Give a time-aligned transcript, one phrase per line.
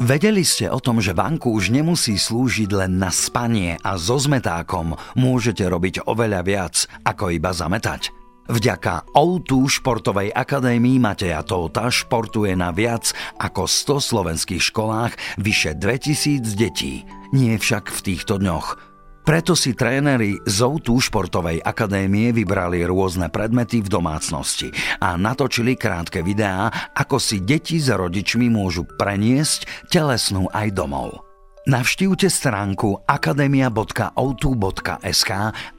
[0.00, 4.96] Vedeli ste o tom, že banku už nemusí slúžiť len na spanie a so zmetákom
[5.12, 8.08] môžete robiť oveľa viac, ako iba zametať?
[8.48, 16.48] Vďaka O2 Športovej akadémii Mateja Tóta športuje na viac ako 100 slovenských školách vyše 2000
[16.56, 17.04] detí.
[17.36, 18.68] Nie však v týchto dňoch–
[19.30, 26.18] preto si tréneri z Outu športovej akadémie vybrali rôzne predmety v domácnosti a natočili krátke
[26.18, 26.66] videá,
[26.98, 31.22] ako si deti s rodičmi môžu preniesť telesnú aj domov.
[31.70, 35.30] Navštívte stránku akademia.outu.sk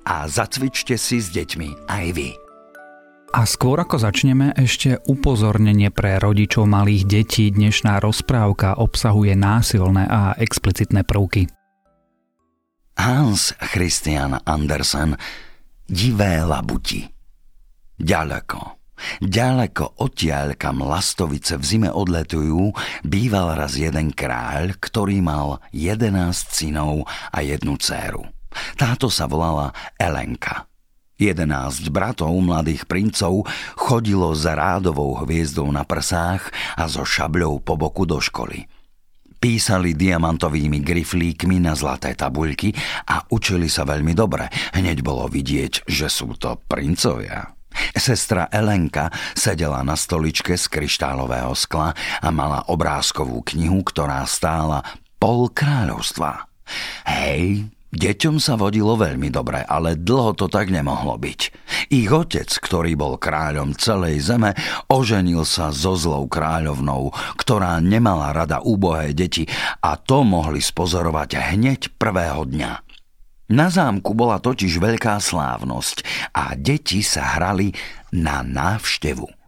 [0.07, 2.31] a zacvičte si s deťmi aj vy.
[3.35, 7.51] A skôr ako začneme, ešte upozornenie pre rodičov malých detí.
[7.51, 11.51] Dnešná rozprávka obsahuje násilné a explicitné prvky.
[13.01, 15.17] Hans Christian Andersen
[15.89, 17.01] Divé labuti.
[17.97, 18.77] Ďaleko,
[19.25, 22.69] ďaleko odtiaľ, kam lastovice v zime odletujú,
[23.01, 26.13] býval raz jeden kráľ, ktorý mal 11
[26.53, 28.21] synov a jednu dceru.
[28.77, 30.69] Táto sa volala Elenka.
[31.17, 38.05] Jedenáct bratov, mladých princov, chodilo za rádovou hviezdou na prsách a so šabľou po boku
[38.05, 38.69] do školy.
[39.41, 42.77] Písali diamantovými griflíkmi na zlaté tabuľky
[43.09, 44.45] a učili sa veľmi dobre.
[44.77, 47.49] Hneď bolo vidieť, že sú to princovia.
[47.97, 51.89] Sestra Elenka sedela na stoličke z kryštálového skla
[52.21, 54.85] a mala obrázkovú knihu, ktorá stála
[55.17, 56.45] pol kráľovstva.
[57.09, 61.41] Hej, Deťom sa vodilo veľmi dobre, ale dlho to tak nemohlo byť.
[61.91, 64.55] Ich otec, ktorý bol kráľom celej zeme,
[64.87, 69.43] oženil sa so zlou kráľovnou, ktorá nemala rada úbohé deti
[69.83, 72.71] a to mohli spozorovať hneď prvého dňa.
[73.51, 77.75] Na zámku bola totiž veľká slávnosť a deti sa hrali
[78.15, 79.40] na návštevu.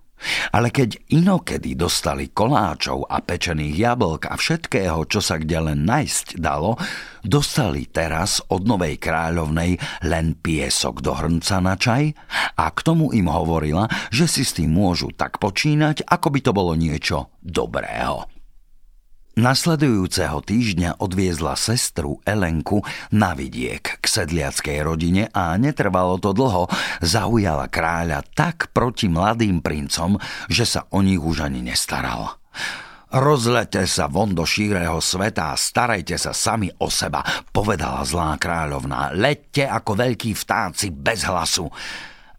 [0.52, 6.40] Ale keď inokedy dostali koláčov a pečených jablk a všetkého, čo sa kde len nájsť
[6.40, 6.76] dalo,
[7.24, 12.14] dostali teraz od novej kráľovnej len piesok do hrnca na čaj
[12.60, 16.52] a k tomu im hovorila, že si s tým môžu tak počínať, ako by to
[16.52, 18.43] bolo niečo dobrého.
[19.34, 26.70] Nasledujúceho týždňa odviezla sestru Elenku na vidiek k sedliackej rodine a netrvalo to dlho,
[27.02, 30.22] zaujala kráľa tak proti mladým princom,
[30.54, 32.38] že sa o nich už ani nestaral.
[33.10, 39.18] Rozlete sa von do šíreho sveta a starajte sa sami o seba, povedala zlá kráľovná.
[39.18, 41.66] Lete ako veľkí vtáci bez hlasu.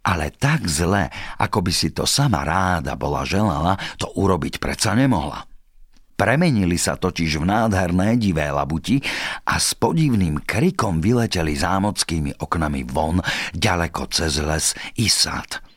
[0.06, 1.10] Ale tak zle,
[1.42, 5.53] ako by si to sama ráda bola želala, to urobiť predsa nemohla.
[6.14, 9.02] Premenili sa totiž v nádherné divé labuti
[9.50, 13.18] a s podivným krikom vyleteli zámockými oknami von,
[13.50, 15.73] ďaleko cez les i sad.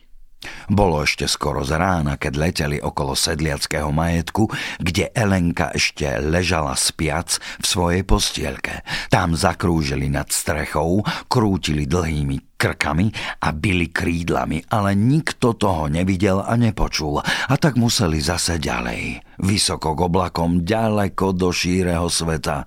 [0.68, 4.52] Bolo ešte skoro z rána, keď leteli okolo sedliackého majetku,
[4.84, 8.84] kde Elenka ešte ležala spiac v svojej postielke.
[9.07, 13.13] Tam zakrúžili nad strechou, krútili dlhými krkami
[13.46, 19.22] a byli krídlami, ale nikto toho nevidel a nepočul a tak museli zase ďalej.
[19.46, 22.66] Vysoko k oblakom, ďaleko do šíreho sveta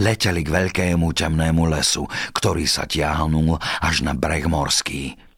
[0.00, 5.29] leteli k veľkému temnému lesu, ktorý sa tiahnul až na breh morský.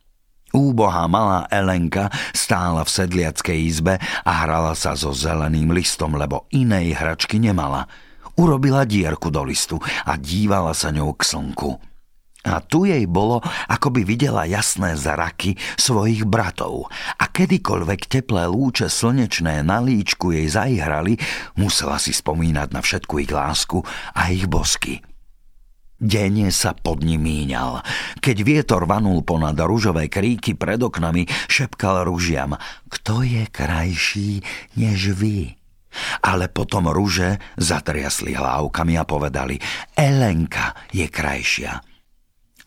[0.53, 6.93] Úbohá malá Elenka stála v sedliackej izbe a hrala sa so zeleným listom, lebo inej
[6.93, 7.89] hračky nemala.
[8.37, 11.81] Urobila dierku do listu a dívala sa ňou k slnku.
[12.43, 13.39] A tu jej bolo,
[13.71, 16.91] ako by videla jasné zraky svojich bratov.
[17.23, 21.23] A kedykoľvek teplé lúče slnečné na líčku jej zaihrali,
[21.55, 24.99] musela si spomínať na všetku ich lásku a ich bosky.
[26.02, 27.78] Denne sa pod ním míňal.
[28.19, 32.58] Keď vietor vanul ponad rúžové kríky pred oknami, šepkal rúžiam,
[32.90, 34.43] kto je krajší
[34.82, 35.54] než vy?
[36.26, 39.62] Ale potom rúže zatriasli hlávkami a povedali,
[39.94, 41.78] Elenka je krajšia.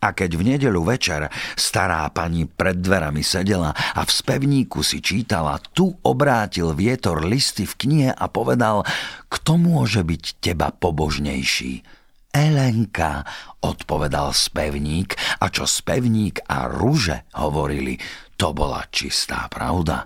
[0.00, 1.28] A keď v nedelu večer
[1.60, 7.74] stará pani pred dverami sedela a v spevníku si čítala, tu obrátil vietor listy v
[7.84, 8.80] knihe a povedal,
[9.28, 11.95] kto môže byť teba pobožnejší?
[12.36, 13.24] Elenka,
[13.64, 17.96] odpovedal spevník a čo spevník a rúže hovorili,
[18.36, 20.04] to bola čistá pravda.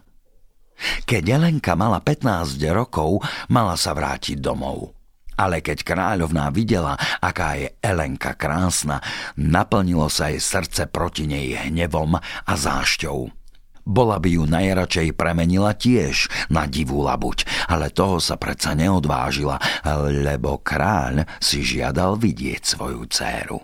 [1.02, 3.18] Keď Jelenka mala 15 rokov,
[3.50, 4.94] mala sa vrátiť domov.
[5.34, 9.02] Ale keď kráľovná videla, aká je Elenka krásna,
[9.34, 13.39] naplnilo sa jej srdce proti nej hnevom a zášťou.
[13.84, 19.56] Bola by ju najradšej premenila tiež na divú labuť, ale toho sa predsa neodvážila,
[20.10, 23.60] lebo kráľ si žiadal vidieť svoju dceru.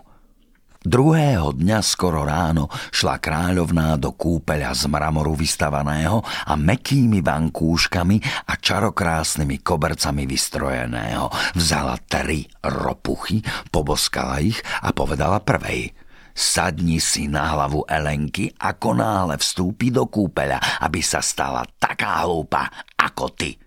[0.87, 8.55] Druhého dňa skoro ráno šla kráľovná do kúpeľa z mramoru vystavaného a mekými vankúškami a
[8.55, 11.27] čarokrásnymi kobercami vystrojeného.
[11.59, 15.91] Vzala tri ropuchy, poboskala ich a povedala prvej–
[16.37, 22.69] Sadni si na hlavu Elenky, ako náhle vstúpi do kúpeľa, aby sa stala taká hlúpa
[22.93, 23.57] ako ty.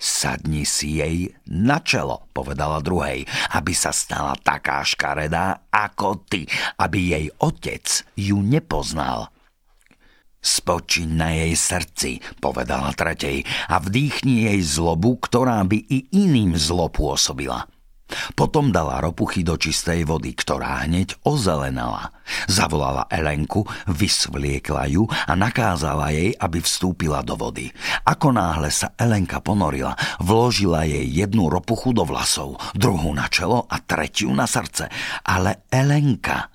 [0.00, 6.48] Sadni si jej na čelo, povedala druhej, aby sa stala taká škaredá ako ty,
[6.80, 7.84] aby jej otec
[8.16, 9.28] ju nepoznal.
[10.40, 12.10] Spočiň na jej srdci,
[12.40, 17.68] povedala tretej, a vdýchni jej zlobu, ktorá by i iným zlo pôsobila.
[18.32, 22.12] Potom dala ropuchy do čistej vody, ktorá hneď ozelenala.
[22.48, 27.68] Zavolala Elenku, vysvliekla ju a nakázala jej, aby vstúpila do vody.
[28.08, 33.80] Ako náhle sa Elenka ponorila, vložila jej jednu ropuchu do vlasov, druhú na čelo a
[33.80, 34.88] tretiu na srdce.
[35.24, 36.48] Ale Elenka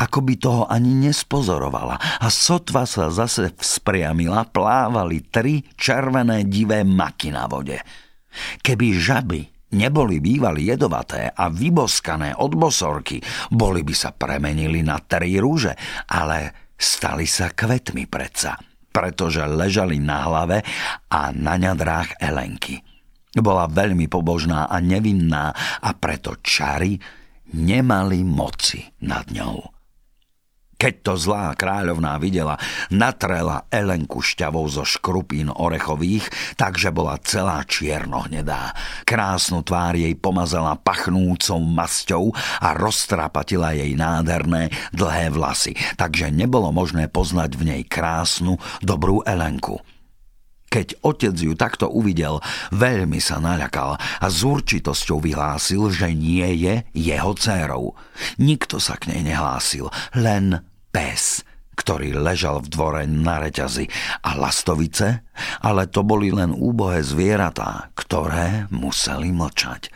[0.00, 7.28] ako by toho ani nespozorovala a sotva sa zase vzpriamila, plávali tri červené divé maky
[7.28, 7.76] na vode.
[8.64, 13.20] Keby žaby neboli bývali jedovaté a vyboskané od bosorky,
[13.52, 15.76] boli by sa premenili na tri rúže,
[16.08, 18.56] ale stali sa kvetmi predsa,
[18.88, 20.64] pretože ležali na hlave
[21.12, 22.80] a na ňadrách Elenky.
[23.38, 25.52] Bola veľmi pobožná a nevinná
[25.84, 26.96] a preto čary
[27.54, 29.77] nemali moci nad ňou.
[30.78, 32.54] Keď to zlá kráľovná videla,
[32.94, 38.78] natrela Elenku šťavou zo škrupín orechových, takže bola celá čiernohnedá.
[39.02, 42.30] Krásnu tvár jej pomazala pachnúcou masťou
[42.62, 49.82] a roztrapatila jej nádherné dlhé vlasy, takže nebolo možné poznať v nej krásnu, dobrú Elenku.
[50.68, 52.44] Keď otec ju takto uvidel,
[52.76, 57.96] veľmi sa naľakal a s určitosťou vyhlásil, že nie je jeho dcérou.
[58.36, 60.60] Nikto sa k nej nehlásil, len
[60.92, 61.40] pes,
[61.72, 63.88] ktorý ležal v dvore na reťazi
[64.20, 65.24] a lastovice,
[65.64, 69.88] ale to boli len úbohé zvieratá, ktoré museli mlčať.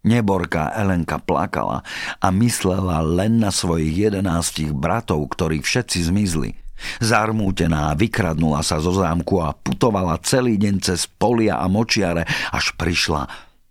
[0.00, 1.84] Neborka Elenka plakala
[2.24, 6.56] a myslela len na svojich jedenástich bratov, ktorí všetci zmizli.
[7.00, 13.28] Zarmútená vykradnula sa zo zámku a putovala celý deň cez polia a močiare, až prišla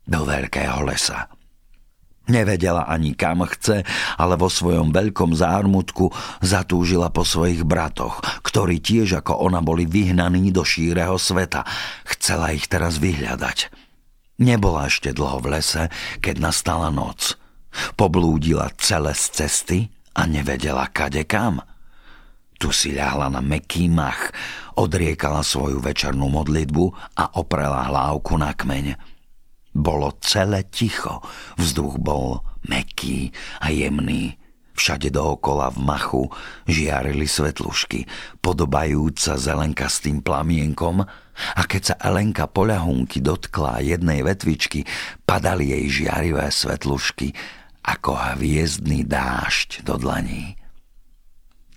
[0.10, 1.30] do veľkého lesa.
[2.30, 3.82] Nevedela ani kam chce,
[4.22, 6.14] ale vo svojom veľkom zármutku
[6.46, 11.66] zatúžila po svojich bratoch, ktorí tiež ako ona boli vyhnaní do šíreho sveta.
[12.06, 13.74] Chcela ich teraz vyhľadať.
[14.40, 15.90] Nebola ešte dlho v lese,
[16.22, 17.34] keď nastala noc.
[17.98, 19.80] Poblúdila celé z cesty
[20.14, 21.66] a nevedela kade kam.
[22.60, 24.36] Tu si ľahla na meký mach,
[24.76, 29.00] odriekala svoju večernú modlitbu a oprela hlávku na kmeň.
[29.72, 31.24] Bolo celé ticho,
[31.56, 33.32] vzduch bol meký
[33.64, 34.36] a jemný.
[34.76, 36.24] Všade dookola v machu
[36.68, 38.08] žiarili svetlušky,
[38.44, 41.04] podobajúca zelenkastým plamienkom
[41.56, 44.84] a keď sa Elenka poľahunky dotkla jednej vetvičky,
[45.24, 47.32] padali jej žiarivé svetlušky
[47.88, 50.59] ako hviezdny dážď do dlaní.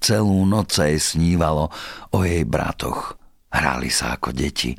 [0.02, 1.70] Celú noc jej snívalo
[2.10, 3.14] o jej bratoch.
[3.54, 4.74] Hráli sa ako deti,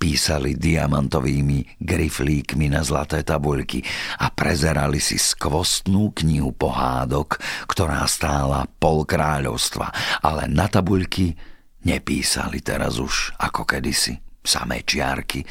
[0.00, 3.84] písali diamantovými griflíkmi na zlaté tabuľky
[4.16, 7.36] a prezerali si skvostnú knihu pohádok,
[7.68, 9.92] ktorá stála pol kráľovstva,
[10.24, 11.36] ale na tabuľky
[11.84, 15.44] nepísali teraz už ako kedysi samé čiarky,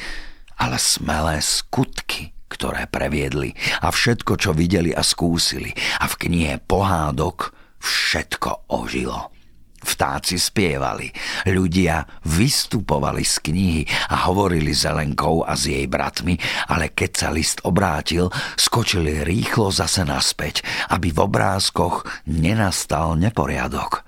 [0.58, 5.70] ale smelé skutky, ktoré previedli a všetko, čo videli a skúsili.
[6.02, 9.34] A v knihe pohádok všetko ožilo.
[9.82, 11.10] Vtáci spievali,
[11.50, 13.82] ľudia vystupovali z knihy
[14.14, 16.38] a hovorili Zelenkou a s jej bratmi,
[16.70, 20.62] ale keď sa list obrátil, skočili rýchlo zase naspäť,
[20.94, 24.06] aby v obrázkoch nenastal neporiadok.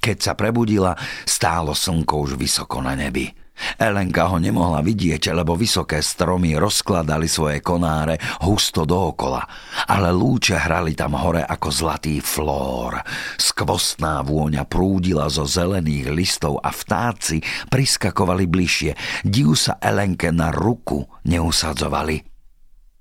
[0.00, 0.96] Keď sa prebudila,
[1.28, 3.28] stálo slnko už vysoko na nebi.
[3.76, 9.42] Elenka ho nemohla vidieť, lebo vysoké stromy rozkladali svoje konáre husto dookola,
[9.90, 13.00] ale lúče hrali tam hore ako zlatý flór.
[13.36, 18.92] Skvostná vôňa prúdila zo zelených listov a vtáci priskakovali bližšie.
[19.26, 22.29] Div sa Elenke na ruku neusadzovali.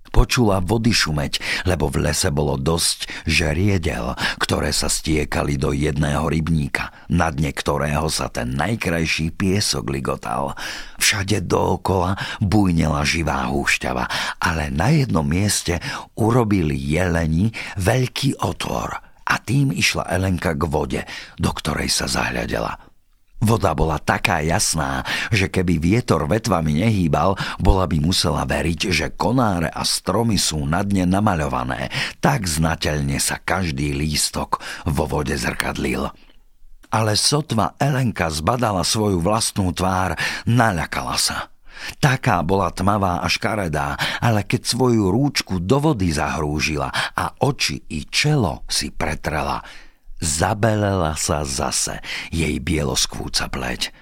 [0.09, 6.91] Počula vody šumeť, lebo v lese bolo dosť žeriedel, ktoré sa stiekali do jedného rybníka,
[7.13, 10.57] na dne ktorého sa ten najkrajší piesok ligotal.
[10.97, 14.09] Všade dookola bujnela živá húšťava,
[14.41, 15.77] ale na jednom mieste
[16.17, 18.97] urobili jeleni veľký otvor
[19.29, 21.01] a tým išla Elenka k vode,
[21.37, 22.88] do ktorej sa zahľadela.
[23.39, 29.71] Voda bola taká jasná, že keby vietor vetvami nehýbal, bola by musela veriť, že konáre
[29.71, 31.87] a stromy sú na dne namaľované.
[32.19, 36.11] Tak znateľne sa každý lístok vo vode zrkadlil.
[36.91, 41.37] Ale sotva Elenka zbadala svoju vlastnú tvár, naľakala sa.
[42.03, 48.03] Taká bola tmavá a škaredá, ale keď svoju rúčku do vody zahrúžila a oči i
[48.03, 49.63] čelo si pretrela,
[50.19, 53.95] Zabelela sa zase jej bieloskvúca pleť.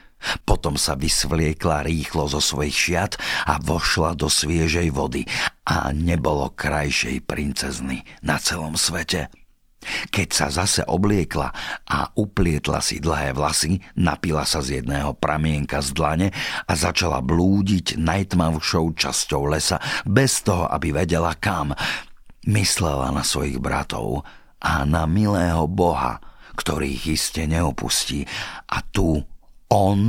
[0.43, 3.13] Potom sa vysvliekla rýchlo zo svojich šiat
[3.45, 5.29] a vošla do sviežej vody
[5.69, 9.29] a nebolo krajšej princezny na celom svete.
[10.09, 11.53] Keď sa zase obliekla
[11.87, 16.27] a uplietla si dlhé vlasy, napila sa z jedného pramienka z dlane
[16.65, 21.71] a začala blúdiť najtmavšou časťou lesa bez toho, aby vedela kam.
[22.49, 24.27] Myslela na svojich bratov,
[24.61, 26.17] a na milého Boha,
[26.57, 28.25] ktorý ich iste neopustí.
[28.73, 29.21] A tu
[29.69, 30.01] on,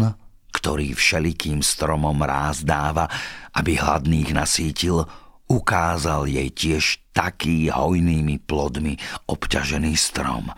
[0.54, 3.06] ktorý všelikým stromom ráz dáva,
[3.52, 5.04] aby hladných nasítil,
[5.48, 8.96] ukázal jej tiež taký hojnými plodmi
[9.28, 10.52] obťažený strom.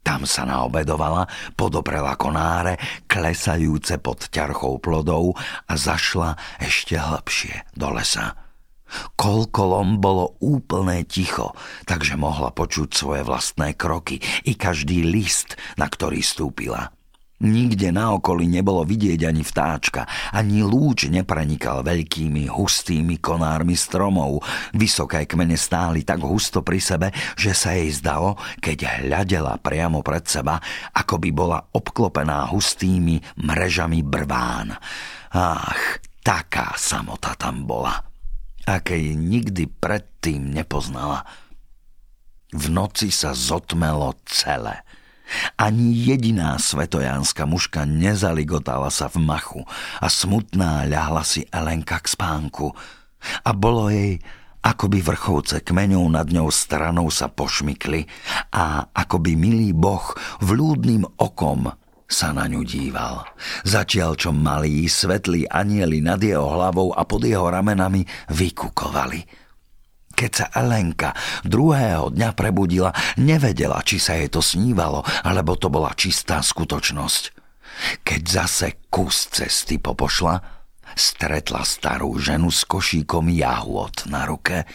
[0.00, 5.36] Tam sa naobedovala, podoprela konáre, klesajúce pod ťarchou plodov
[5.68, 8.49] a zašla ešte hlbšie do lesa.
[9.14, 11.54] Kolkolom bolo úplné ticho,
[11.86, 16.92] takže mohla počuť svoje vlastné kroky i každý list, na ktorý stúpila.
[17.40, 20.04] Nikde na okolí nebolo vidieť ani vtáčka,
[20.36, 24.44] ani lúč neprenikal veľkými, hustými konármi stromov.
[24.76, 27.08] Vysoké kmene stáli tak husto pri sebe,
[27.40, 30.60] že sa jej zdalo, keď hľadela priamo pred seba,
[30.92, 34.76] ako by bola obklopená hustými mrežami brván.
[35.32, 38.09] Ach, taká samota tam bola
[38.66, 41.24] akej nikdy predtým nepoznala.
[42.50, 44.82] V noci sa zotmelo celé.
[45.54, 49.62] Ani jediná svetojánska muška nezaligotala sa v machu
[50.02, 52.74] a smutná ľahla si Elenka k spánku.
[53.46, 54.18] A bolo jej,
[54.60, 58.10] ako by vrchovce kmeňou nad ňou stranou sa pošmykli
[58.50, 60.02] a ako by milý boh
[60.42, 61.70] vľúdnym okom
[62.10, 63.22] sa na ňu díval.
[63.62, 68.02] Zatiaľ, čo malí, svetlí anieli nad jeho hlavou a pod jeho ramenami
[68.34, 69.22] vykukovali.
[70.10, 71.14] Keď sa Elenka
[71.46, 77.22] druhého dňa prebudila, nevedela, či sa jej to snívalo, alebo to bola čistá skutočnosť.
[78.04, 80.42] Keď zase kus cesty popošla,
[80.98, 84.68] stretla starú ženu s košíkom jahôd na ruke.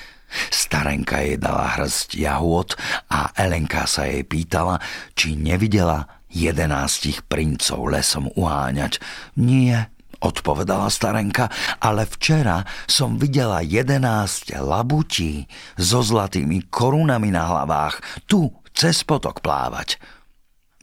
[0.49, 2.73] Starenka jej dala hrst jahôd
[3.13, 4.81] a Elenka sa jej pýtala,
[5.13, 8.99] či nevidela jedenástich princov lesom uháňať.
[9.39, 9.89] Nie,
[10.21, 11.51] odpovedala starenka,
[11.81, 19.99] ale včera som videla jedenásť labutí so zlatými korunami na hlavách tu cez potok plávať.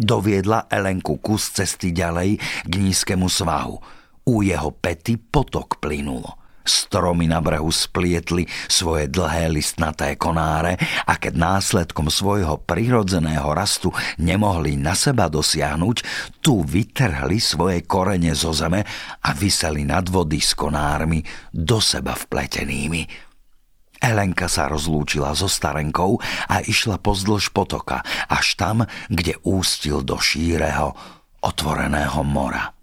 [0.03, 3.77] Doviedla Elenku kus cesty ďalej k nízkemu svahu.
[4.23, 6.42] U jeho pety potok plynulo.
[6.63, 14.79] Stromy na brehu splietli svoje dlhé listnaté konáre a keď následkom svojho prirodzeného rastu nemohli
[14.79, 15.97] na seba dosiahnuť,
[16.39, 18.87] tu vytrhli svoje korene zo zeme
[19.23, 23.33] a vyseli nad vody s konármi do seba vpletenými.
[24.03, 26.19] Elenka sa rozlúčila so starenkou
[26.51, 30.91] a išla pozdĺž potoka, až tam, kde ústil do šíreho,
[31.39, 32.82] otvoreného mora.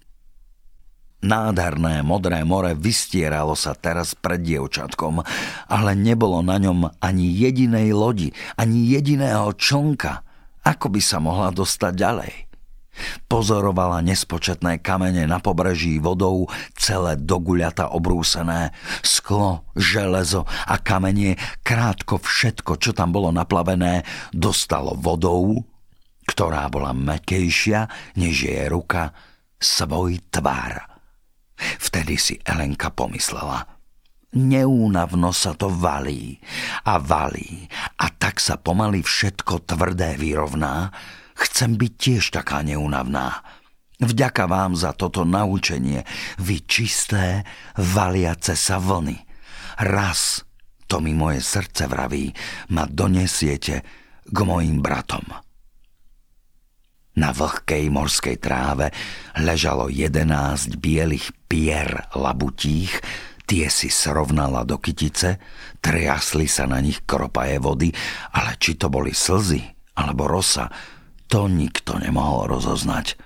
[1.20, 5.20] Nádherné modré more vystieralo sa teraz pred dievčatkom,
[5.68, 10.24] ale nebolo na ňom ani jedinej lodi, ani jediného člnka.
[10.64, 12.34] Ako by sa mohla dostať ďalej?
[13.28, 22.80] Pozorovala nespočetné kamene na pobreží vodou, celé doguľata obrúsené, sklo, železo a kamenie, krátko všetko,
[22.80, 24.04] čo tam bolo naplavené,
[24.36, 25.64] dostalo vodou,
[26.28, 27.88] ktorá bola mekejšia,
[28.20, 29.16] než je ruka,
[29.60, 30.99] svoj tvar.
[31.60, 33.80] Vtedy si Elenka pomyslela.
[34.30, 36.38] Neúnavno sa to valí
[36.86, 37.66] a valí
[37.98, 40.94] a tak sa pomaly všetko tvrdé vyrovná.
[41.34, 43.42] Chcem byť tiež taká neúnavná.
[44.00, 46.08] Vďaka vám za toto naučenie,
[46.39, 47.44] vy čisté,
[47.75, 49.18] valiace sa vlny.
[49.82, 50.46] Raz,
[50.88, 52.32] to mi moje srdce vraví,
[52.72, 53.84] ma donesiete
[54.24, 55.49] k mojim bratom.
[57.20, 58.96] Na vlhkej morskej tráve
[59.36, 62.96] ležalo jedenásť bielých pier labutích,
[63.50, 65.42] Tie si srovnala do kytice,
[65.82, 67.90] triasli sa na nich kropaje vody,
[68.30, 69.58] ale či to boli slzy
[69.98, 70.70] alebo rosa,
[71.26, 73.18] to nikto nemohol rozoznať.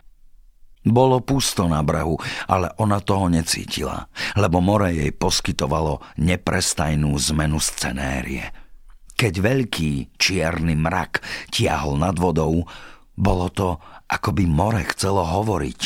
[0.87, 2.15] Bolo pusto na brehu,
[2.47, 4.07] ale ona toho necítila,
[4.39, 8.47] lebo more jej poskytovalo neprestajnú zmenu scenérie.
[9.19, 11.19] Keď veľký čierny mrak
[11.51, 12.63] tiahol nad vodou,
[13.13, 13.69] bolo to,
[14.09, 15.81] ako by more chcelo hovoriť.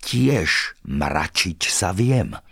[0.00, 2.36] Tiež mračiť sa viem–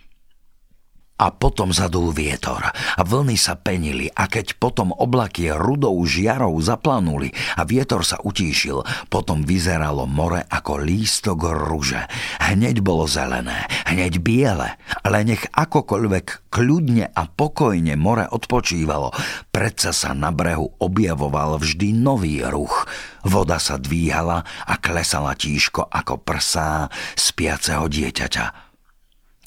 [1.19, 7.35] a potom zadul vietor a vlny sa penili a keď potom oblaky rudou žiarou zaplanuli
[7.59, 12.07] a vietor sa utíšil, potom vyzeralo more ako lístok rúže.
[12.39, 19.11] Hneď bolo zelené, hneď biele, ale nech akokoľvek kľudne a pokojne more odpočívalo,
[19.51, 22.87] predsa sa na brehu objavoval vždy nový ruch.
[23.27, 26.87] Voda sa dvíhala a klesala tížko ako prsá
[27.19, 28.68] spiaceho dieťaťa.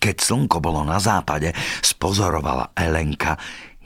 [0.01, 1.53] Keď slnko bolo na západe,
[1.85, 3.37] spozorovala Elenka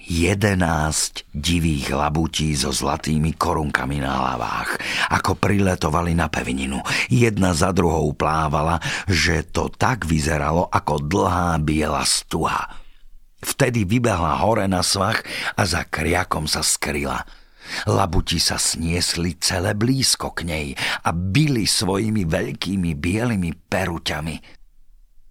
[0.06, 4.78] jedenáct divých labutí so zlatými korunkami na hlavách,
[5.12, 6.80] ako priletovali na pevninu.
[7.10, 8.78] Jedna za druhou plávala,
[9.10, 12.70] že to tak vyzeralo ako dlhá biela stuha.
[13.42, 15.26] Vtedy vybehla hore na svach
[15.58, 17.26] a za kriakom sa skryla.
[17.90, 20.68] Labuti sa sniesli celé blízko k nej
[21.02, 24.65] a byli svojimi veľkými bielými peruťami.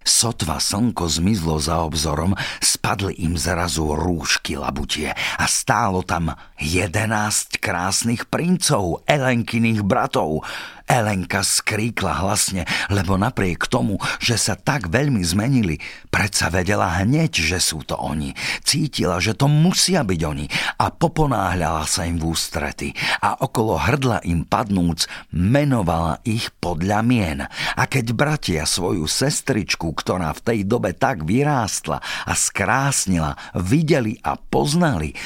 [0.05, 6.29] Sotva slnko zmizlo za obzorom, spadli im zrazu rúšky labutie a stálo tam
[6.61, 10.45] jedenáct krásnych princov, Elenkyných bratov.
[10.85, 15.81] Elenka skríkla hlasne, lebo napriek tomu, že sa tak veľmi zmenili,
[16.13, 18.37] predsa vedela hneď, že sú to oni.
[18.61, 20.45] Cítila, že to musia byť oni
[20.77, 22.93] a poponáhľala sa im v ústrety
[23.25, 27.39] a okolo hrdla im padnúc menovala ich podľa mien.
[27.75, 31.97] A keď bratia svoju sestričku, ktorá v tej dobe tak vyrástla
[32.29, 35.17] a skrásnila, videli a poznali,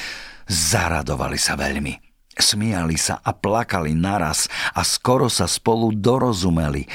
[0.48, 2.09] zaradovali sa veľmi.
[2.39, 6.88] Smiali sa a plakali naraz a skoro sa spolu dorozumeli,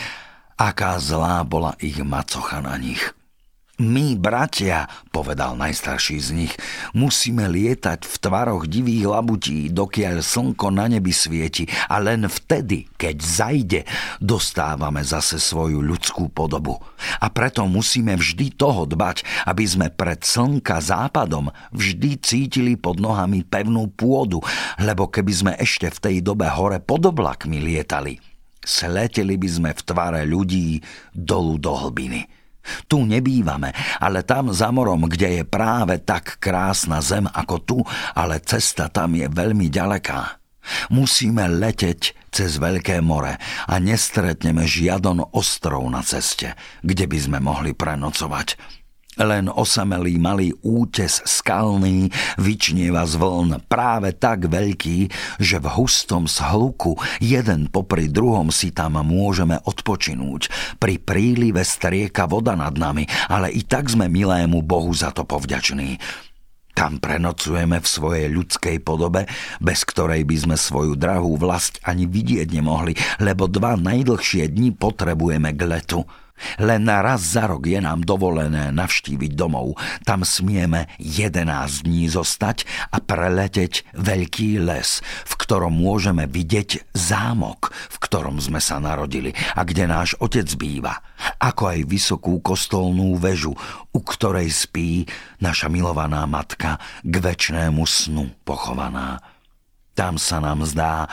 [0.56, 3.23] aká zlá bola ich macocha na nich.
[3.74, 6.54] My, bratia, povedal najstarší z nich,
[6.94, 13.16] musíme lietať v tvaroch divých labutí, dokiaľ slnko na nebi svieti a len vtedy, keď
[13.18, 13.80] zajde,
[14.22, 16.78] dostávame zase svoju ľudskú podobu.
[17.18, 23.42] A preto musíme vždy toho dbať, aby sme pred slnka západom vždy cítili pod nohami
[23.42, 24.38] pevnú pôdu,
[24.78, 28.22] lebo keby sme ešte v tej dobe hore pod oblakmi lietali,
[28.62, 30.78] sleteli by sme v tvare ľudí
[31.10, 32.43] dolu do hlbiny.
[32.88, 37.78] Tu nebývame, ale tam za morom, kde je práve tak krásna zem ako tu,
[38.16, 40.40] ale cesta tam je veľmi ďaleká.
[40.88, 43.36] Musíme leteť cez Veľké more
[43.68, 48.56] a nestretneme žiadon ostrov na ceste, kde by sme mohli prenocovať.
[49.14, 55.06] Len osamelý malý útes skalný vyčnieva z vln práve tak veľký,
[55.38, 60.50] že v hustom shluku jeden popri druhom si tam môžeme odpočinúť.
[60.82, 66.02] Pri prílive strieka voda nad nami, ale i tak sme milému Bohu za to povďační.
[66.74, 69.30] Tam prenocujeme v svojej ľudskej podobe,
[69.62, 75.54] bez ktorej by sme svoju drahú vlast ani vidieť nemohli, lebo dva najdlhšie dni potrebujeme
[75.54, 76.02] k letu–
[76.58, 79.78] len raz za rok je nám dovolené navštíviť domov.
[80.02, 87.96] Tam smieme 11 dní zostať a preleteť veľký les, v ktorom môžeme vidieť zámok, v
[88.02, 90.98] ktorom sme sa narodili a kde náš otec býva.
[91.40, 93.54] Ako aj vysokú kostolnú väžu,
[93.94, 95.06] u ktorej spí
[95.40, 99.22] naša milovaná matka k väčšnému snu pochovaná.
[99.94, 101.06] Tam sa nám zdá,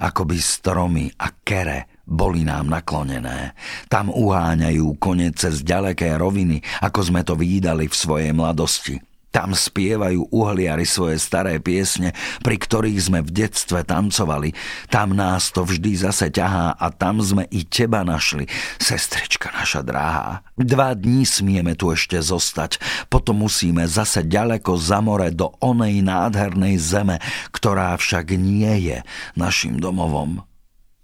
[0.00, 3.54] ako by stromy a kere boli nám naklonené.
[3.86, 8.98] Tam uháňajú kone cez ďaleké roviny, ako sme to výdali v svojej mladosti.
[9.30, 12.10] Tam spievajú uhliari svoje staré piesne,
[12.42, 14.50] pri ktorých sme v detstve tancovali.
[14.90, 18.50] Tam nás to vždy zase ťahá a tam sme i teba našli,
[18.82, 20.42] sestrička naša drahá.
[20.58, 26.74] Dva dní smieme tu ešte zostať, potom musíme zase ďaleko za more do onej nádhernej
[26.82, 27.22] zeme,
[27.54, 28.98] ktorá však nie je
[29.38, 30.42] našim domovom.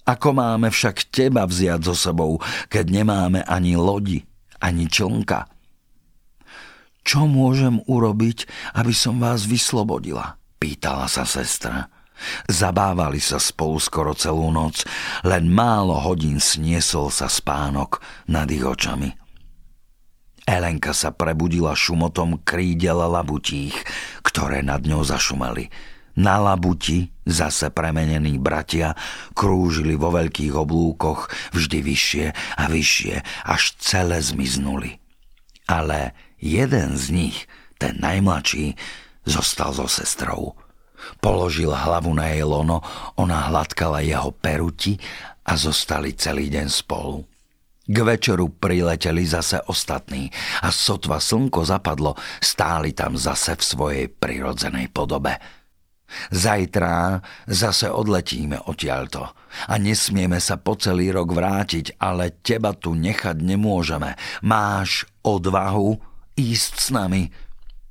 [0.06, 2.38] Ako máme však teba vziať so sebou,
[2.70, 4.22] keď nemáme ani lodi,
[4.62, 5.50] ani člnka?
[7.02, 8.46] Čo môžem urobiť,
[8.78, 10.38] aby som vás vyslobodila?
[10.62, 11.90] Pýtala sa sestra.
[12.46, 14.86] Zabávali sa spolu skoro celú noc,
[15.26, 19.10] len málo hodín sniesol sa spánok nad ich očami.
[20.46, 23.74] Elenka sa prebudila šumotom krídel labutích,
[24.22, 25.68] ktoré nad ňou zašumeli.
[26.16, 28.96] Na labuti zase premenení bratia
[29.36, 32.26] krúžili vo veľkých oblúkoch vždy vyššie
[32.56, 34.96] a vyššie, až celé zmiznuli.
[35.68, 37.38] Ale jeden z nich,
[37.76, 38.72] Ten najmladší
[39.28, 40.56] zostal so sestrou.
[41.20, 42.80] Položil hlavu na jej lono,
[43.20, 44.96] ona hladkala jeho peruti
[45.44, 47.28] a zostali celý deň spolu.
[47.86, 50.32] K večeru prileteli zase ostatní
[50.64, 55.38] a sotva slnko zapadlo, stáli tam zase v svojej prirodzenej podobe.
[56.30, 59.34] Zajtrá zase odletíme odtiaľto
[59.66, 64.14] a nesmieme sa po celý rok vrátiť, ale teba tu nechať nemôžeme.
[64.44, 65.98] Máš odvahu
[66.38, 67.22] ísť s nami?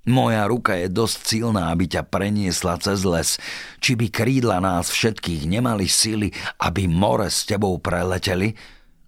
[0.05, 3.41] Moja ruka je dosť silná, aby ťa preniesla cez les.
[3.81, 6.29] Či by krídla nás všetkých nemali sily,
[6.61, 8.53] aby more s tebou preleteli?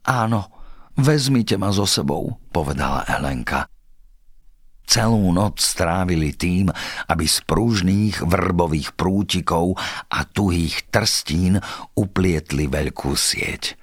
[0.09, 0.49] Áno,
[0.97, 3.69] vezmite ma so sebou, povedala Elenka.
[4.87, 6.71] Celú noc strávili tým,
[7.11, 9.75] aby z prúžných vrbových prútikov
[10.07, 11.59] a tuhých trstín
[11.91, 13.75] uplietli veľkú sieť.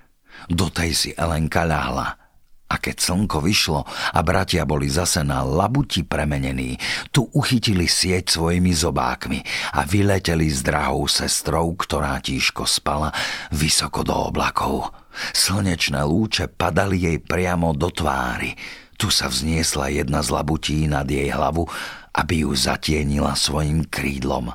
[0.49, 2.25] Do tej si Elenka ľahla.
[2.64, 6.81] A keď slnko vyšlo a bratia boli zase na labuti premenení,
[7.12, 9.45] tu uchytili sieť svojimi zobákmi
[9.77, 13.12] a vyleteli s drahou sestrou, ktorá tížko spala,
[13.53, 14.88] vysoko do oblakov.
[15.37, 18.57] Slnečné lúče padali jej priamo do tvári–
[18.94, 21.66] tu sa vzniesla jedna z labutí nad jej hlavu,
[22.14, 24.54] aby ju zatienila svojim krídlom.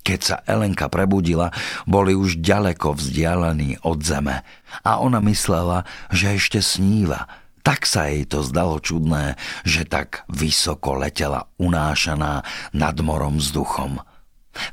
[0.00, 1.52] Keď sa Elenka prebudila,
[1.84, 4.42] boli už ďaleko vzdialení od zeme
[4.80, 7.28] a ona myslela, že ešte sníva.
[7.60, 9.36] Tak sa jej to zdalo čudné,
[9.68, 12.40] že tak vysoko letela unášaná
[12.72, 14.00] nad morom vzduchom.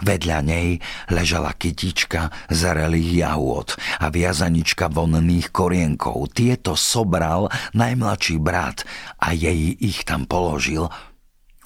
[0.01, 0.81] Vedľa nej
[1.13, 6.33] ležala kytička zrelých jahôd a viazanička vonných korienkov.
[6.33, 8.83] Tieto sobral najmladší brat
[9.21, 10.89] a jej ich tam položil.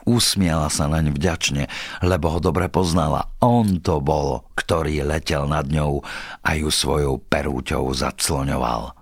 [0.02, 1.69] Usmiela sa naň vďačne,
[2.02, 3.32] lebo ho dobre poznala.
[3.39, 6.02] On to bol, ktorý letel nad ňou
[6.41, 8.97] a ju svojou perúťou zacloňoval.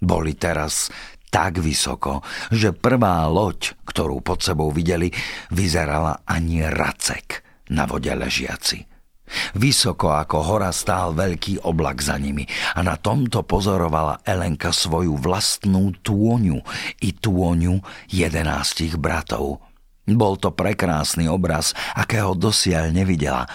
[0.00, 0.88] Boli teraz
[1.28, 5.12] tak vysoko, že prvá loď, ktorú pod sebou videli,
[5.52, 7.26] vyzerala ani racek–
[7.70, 8.84] na vode ležiaci.
[9.56, 12.44] Vysoko ako hora stál veľký oblak za nimi
[12.76, 16.60] a na tomto pozorovala Elenka svoju vlastnú túňu
[17.00, 17.80] i túňu
[18.12, 19.64] jedenástich bratov.
[20.04, 23.48] Bol to prekrásny obraz, akého dosiaľ nevidela,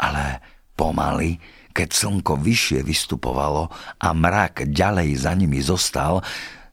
[0.00, 0.40] ale
[0.72, 1.36] pomaly,
[1.76, 3.68] keď slnko vyššie vystupovalo
[4.00, 6.24] a mrak ďalej za nimi zostal,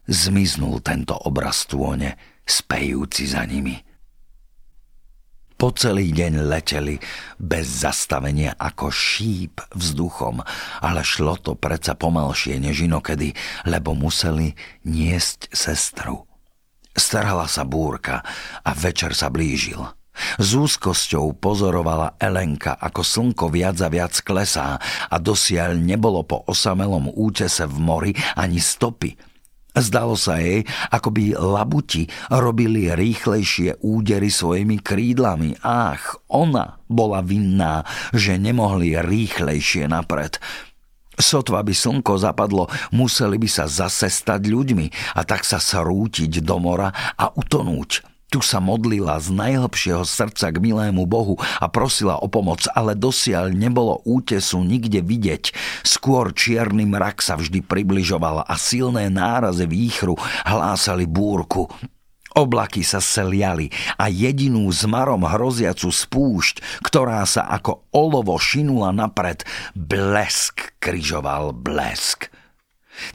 [0.07, 2.15] zmiznul tento obraz túne,
[2.47, 3.86] spejúci za nimi.
[5.57, 7.01] Po celý deň leteli
[7.41, 10.37] bez zastavenia ako šíp vzduchom,
[10.85, 13.33] ale šlo to predsa pomalšie než inokedy,
[13.65, 14.53] lebo museli
[14.85, 16.29] niesť sestru.
[16.93, 18.21] Strhala sa búrka
[18.61, 19.81] a večer sa blížil.
[20.37, 24.77] S úzkosťou pozorovala Elenka, ako slnko viac a viac klesá
[25.09, 29.17] a dosiaľ nebolo po osamelom útese v mori ani stopy–
[29.77, 35.61] Zdalo sa jej, ako by labuti robili rýchlejšie údery svojimi krídlami.
[35.61, 40.41] Ach, ona bola vinná, že nemohli rýchlejšie napred.
[41.17, 46.57] Sotva by slnko zapadlo, museli by sa zase stať ľuďmi a tak sa srútiť do
[46.61, 48.16] mora a utonúť.
[48.27, 53.55] Tu sa modlila z najhlbšieho srdca k milému Bohu a prosila o pomoc, ale dosiaľ
[53.55, 55.55] nebolo útesu nikde vidieť.
[55.87, 61.71] Skôr čierny mrak sa vždy približoval a silné náraze výchru hlásali búrku.
[62.35, 70.75] Oblaky sa seliali a jedinú zmarom hroziacu spúšť, ktorá sa ako olovo šinula napred, blesk
[70.83, 72.29] kryžoval blesk.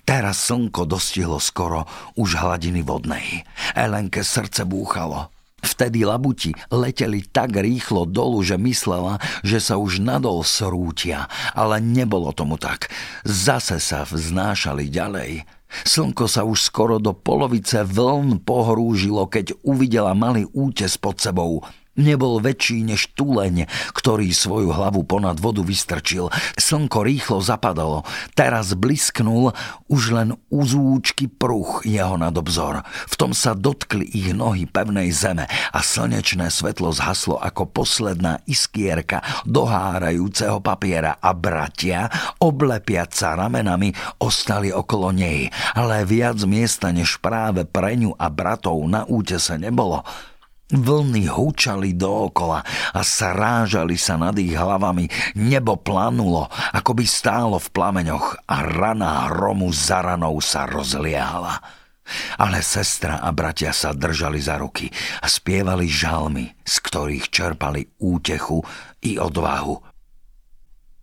[0.06, 3.46] Teraz slnko dostihlo skoro už hladiny vodnej.
[3.74, 5.30] Elenke srdce búchalo.
[5.62, 12.34] Vtedy labuti leteli tak rýchlo dolu, že myslela, že sa už nadol srútia, ale nebolo
[12.34, 12.90] tomu tak.
[13.22, 15.46] Zase sa vznášali ďalej.
[15.86, 21.62] Slnko sa už skoro do polovice vln pohrúžilo, keď uvidela malý útes pod sebou–
[21.92, 26.32] Nebol väčší než tuleň, ktorý svoju hlavu ponad vodu vystrčil.
[26.56, 28.08] Slnko rýchlo zapadalo.
[28.32, 29.52] Teraz blisknul
[29.92, 32.80] už len uzúčky pruch jeho nadobzor.
[33.12, 39.20] V tom sa dotkli ich nohy pevnej zeme a slnečné svetlo zhaslo ako posledná iskierka
[39.44, 42.08] dohárajúceho papiera a bratia,
[42.40, 45.52] oblepiať sa ramenami, ostali okolo nej.
[45.76, 50.00] Ale viac miesta než práve pre ňu a bratov na útese nebolo.
[50.72, 52.64] Vlny húčali dookola
[52.96, 55.04] a srážali sa nad ich hlavami.
[55.36, 61.60] Nebo planulo, ako by stálo v plameňoch a rana hromu za ranou sa rozliala.
[62.40, 64.88] Ale sestra a bratia sa držali za ruky
[65.20, 68.64] a spievali žalmy, z ktorých čerpali útechu
[69.04, 69.76] i odvahu.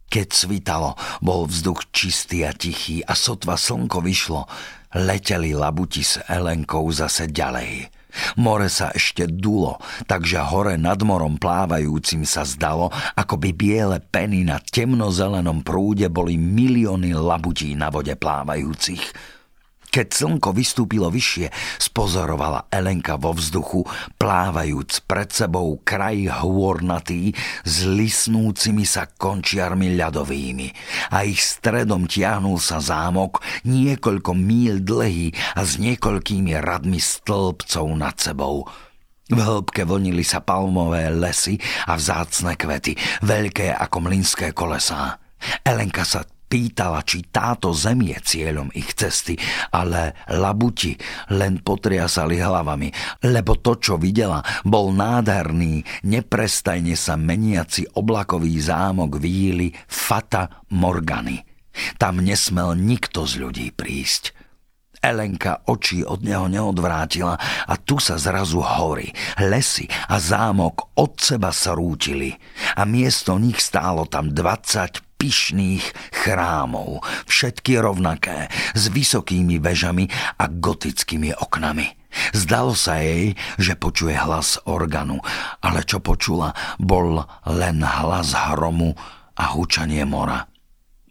[0.09, 4.49] Keď svitalo, bol vzduch čistý a tichý a sotva slnko vyšlo,
[4.97, 7.85] leteli labuti s Elenkou zase ďalej–
[8.37, 9.77] More sa ešte dulo,
[10.09, 16.35] takže hore nad morom plávajúcim sa zdalo, ako by biele peny na temnozelenom prúde boli
[16.35, 19.03] milióny labutí na vode plávajúcich.
[19.89, 21.49] Keď slnko vystúpilo vyššie,
[21.81, 23.81] spozorovala Elenka vo vzduchu,
[24.21, 27.33] plávajúc pred sebou kraj hôrnatý
[27.65, 30.67] s lisnúcimi sa končiarmi ľadovými.
[31.09, 38.13] A ich stredom tiahnul sa zámok niekoľko míl dlhý a s niekoľkými radmi stĺpcov nad
[38.21, 38.69] sebou.
[39.29, 41.57] V hĺbke vlnili sa palmové lesy
[41.89, 42.93] a vzácne kvety,
[43.25, 45.17] veľké ako mlinské kolesá.
[45.65, 49.37] Elenka sa pýtala, či táto zem je cieľom ich cesty,
[49.69, 50.97] ale labuti
[51.29, 52.89] len potriasali hlavami,
[53.29, 61.45] lebo to, čo videla, bol nádherný, neprestajne sa meniaci oblakový zámok víly Fata Morgany.
[62.01, 64.35] Tam nesmel nikto z ľudí prísť.
[64.99, 67.39] Elenka oči od neho neodvrátila
[67.71, 69.07] a tu sa zrazu hory,
[69.39, 72.35] lesy a zámok od seba sa rútili
[72.75, 75.83] a miesto nich stálo tam 20 pyšných
[76.15, 80.07] chrámov, všetky rovnaké, s vysokými vežami
[80.39, 81.99] a gotickými oknami.
[82.33, 85.21] Zdalo sa jej, že počuje hlas organu,
[85.59, 88.95] ale čo počula, bol len hlas hromu
[89.35, 90.49] a hučanie mora.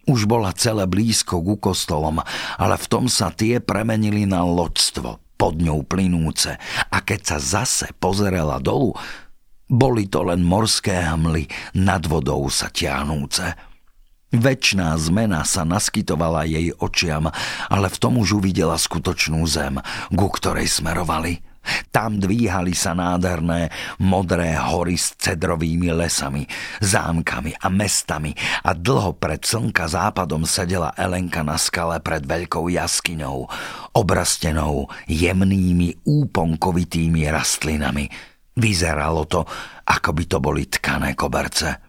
[0.09, 2.19] Už bola celé blízko ku kostolom,
[2.57, 6.51] ale v tom sa tie premenili na loďstvo, pod ňou plynúce.
[6.91, 8.91] A keď sa zase pozerala dolu,
[9.71, 13.68] boli to len morské hmly nad vodou sa ťahnúce.
[14.29, 17.33] Večná zmena sa naskytovala jej očiam,
[17.65, 19.81] ale v tom už uvidela skutočnú zem,
[20.13, 21.41] ku ktorej smerovali.
[21.89, 26.45] Tam dvíhali sa nádherné modré hory s cedrovými lesami,
[26.77, 33.49] zámkami a mestami a dlho pred slnka západom sedela Elenka na skale pred veľkou jaskyňou,
[33.97, 38.05] obrastenou jemnými úponkovitými rastlinami.
[38.53, 39.41] Vyzeralo to,
[39.89, 41.88] ako by to boli tkané koberce.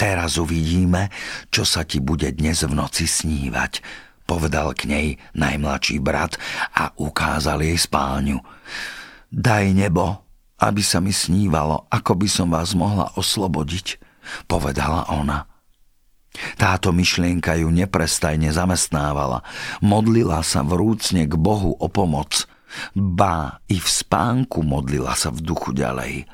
[0.00, 1.12] Teraz uvidíme,
[1.52, 3.84] čo sa ti bude dnes v noci snívať,
[4.24, 6.40] povedal k nej najmladší brat
[6.72, 8.40] a ukázal jej spálňu.
[9.28, 10.24] Daj nebo,
[10.56, 14.00] aby sa mi snívalo, ako by som vás mohla oslobodiť,
[14.48, 15.44] povedala ona.
[16.56, 19.44] Táto myšlienka ju neprestajne zamestnávala.
[19.84, 22.48] Modlila sa vrúcne k Bohu o pomoc.
[22.96, 26.24] Bá, i v spánku modlila sa v duchu ďalej.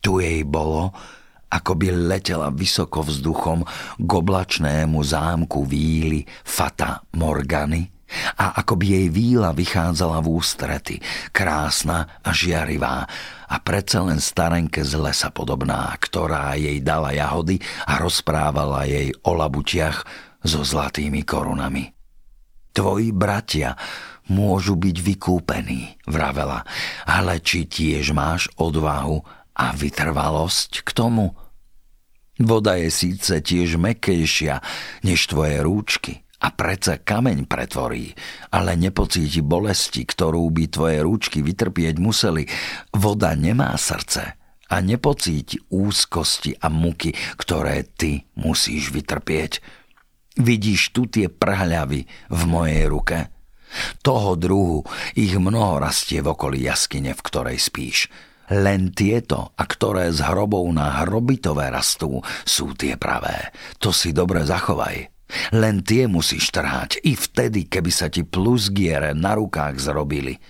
[0.00, 0.96] Tu jej bolo,
[1.48, 3.64] ako by letela vysoko vzduchom
[3.98, 7.98] k oblačnému zámku víly Fata Morgany
[8.40, 10.96] a ako by jej víla vychádzala v ústrety,
[11.28, 13.04] krásna a žiarivá
[13.48, 19.36] a predsa len starenke z lesa podobná, ktorá jej dala jahody a rozprávala jej o
[19.36, 20.08] labutiach
[20.40, 21.92] so zlatými korunami.
[22.72, 23.76] Tvoji bratia
[24.28, 26.64] môžu byť vykúpení, vravela,
[27.08, 29.24] ale či tiež máš odvahu
[29.58, 31.34] a vytrvalosť k tomu.
[32.38, 34.62] Voda je síce tiež mekejšia
[35.02, 38.14] než tvoje rúčky a predsa kameň pretvorí,
[38.54, 42.46] ale nepocíti bolesti, ktorú by tvoje rúčky vytrpieť museli.
[42.94, 44.38] Voda nemá srdce
[44.70, 49.58] a nepocíti úzkosti a muky, ktoré ty musíš vytrpieť.
[50.38, 53.34] Vidíš tu tie prhľavy v mojej ruke?
[54.06, 54.86] Toho druhu
[55.18, 58.06] ich mnoho rastie v okolí jaskyne, v ktorej spíš.
[58.48, 63.52] Len tieto, a ktoré z hrobov na hrobitové rastú, sú tie pravé.
[63.84, 65.12] To si dobre zachovaj.
[65.52, 70.40] Len tie musíš trhať, i vtedy, keby sa ti plusgiere na rukách zrobili.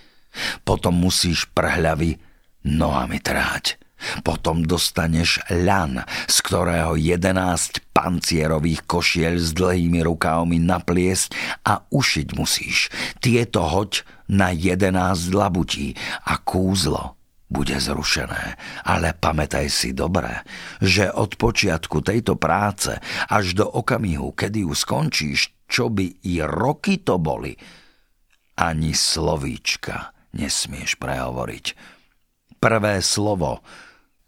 [0.62, 2.22] Potom musíš prhľavy
[2.62, 3.82] nohami trhať.
[4.22, 11.34] Potom dostaneš ľan, z ktorého jedenáct pancierových košiel s dlhými rukávmi napliesť
[11.66, 12.94] a ušiť musíš.
[13.18, 17.17] Tieto hoď na jedenáct labutí a kúzlo
[17.48, 18.60] bude zrušené.
[18.84, 20.44] Ale pamätaj si dobre,
[20.84, 27.00] že od počiatku tejto práce až do okamihu, kedy ju skončíš, čo by i roky
[27.00, 27.56] to boli,
[28.60, 31.66] ani slovíčka nesmieš prehovoriť.
[32.60, 33.64] Prvé slovo,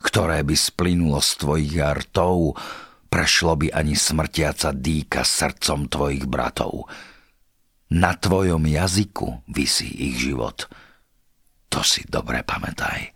[0.00, 2.56] ktoré by splynulo z tvojich rtov,
[3.12, 6.88] prešlo by ani smrtiaca dýka srdcom tvojich bratov.
[7.90, 10.64] Na tvojom jazyku visí ich život–
[11.70, 13.14] to si dobre pamätaj.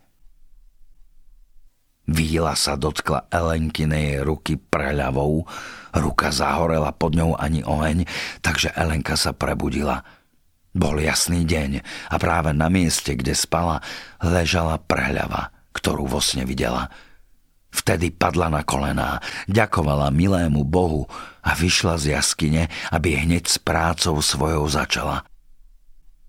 [2.05, 5.43] Víla sa dotkla Elenkinej ruky preľavou,
[5.97, 8.05] ruka zahorela pod ňou ani oheň,
[8.45, 10.05] takže Elenka sa prebudila.
[10.75, 11.81] Bol jasný deň
[12.13, 13.81] a práve na mieste, kde spala,
[14.21, 16.93] ležala prehľava, ktorú vo sne videla.
[17.73, 19.19] Vtedy padla na kolená,
[19.51, 21.09] ďakovala milému Bohu
[21.43, 22.63] a vyšla z jaskyne,
[22.93, 25.25] aby hneď s prácou svojou začala–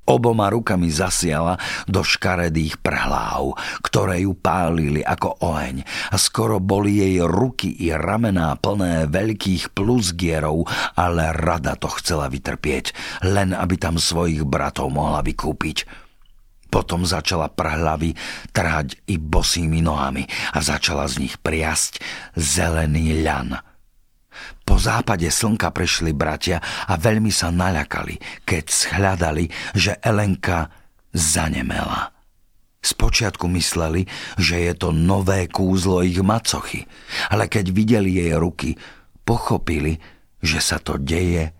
[0.06, 1.58] Oboma rukami zasiala
[1.90, 5.82] do škaredých prhláv, ktoré ju pálili ako oheň
[6.14, 12.94] a skoro boli jej ruky i ramená plné veľkých plusgierov, ale rada to chcela vytrpieť,
[13.26, 16.06] len aby tam svojich bratov mohla vykúpiť.
[16.70, 18.14] Potom začala prhlavy
[18.54, 21.98] trhať i bosými nohami a začala z nich priasť
[22.38, 23.65] zelený ľan.
[24.66, 29.44] Po západe slnka prešli bratia a veľmi sa naľakali, keď shľadali,
[29.76, 30.68] že Elenka
[31.14, 32.12] zanemela.
[32.82, 34.06] Spočiatku mysleli,
[34.38, 36.86] že je to nové kúzlo ich macochy,
[37.30, 38.78] ale keď videli jej ruky,
[39.26, 39.98] pochopili,
[40.38, 41.50] že sa to deje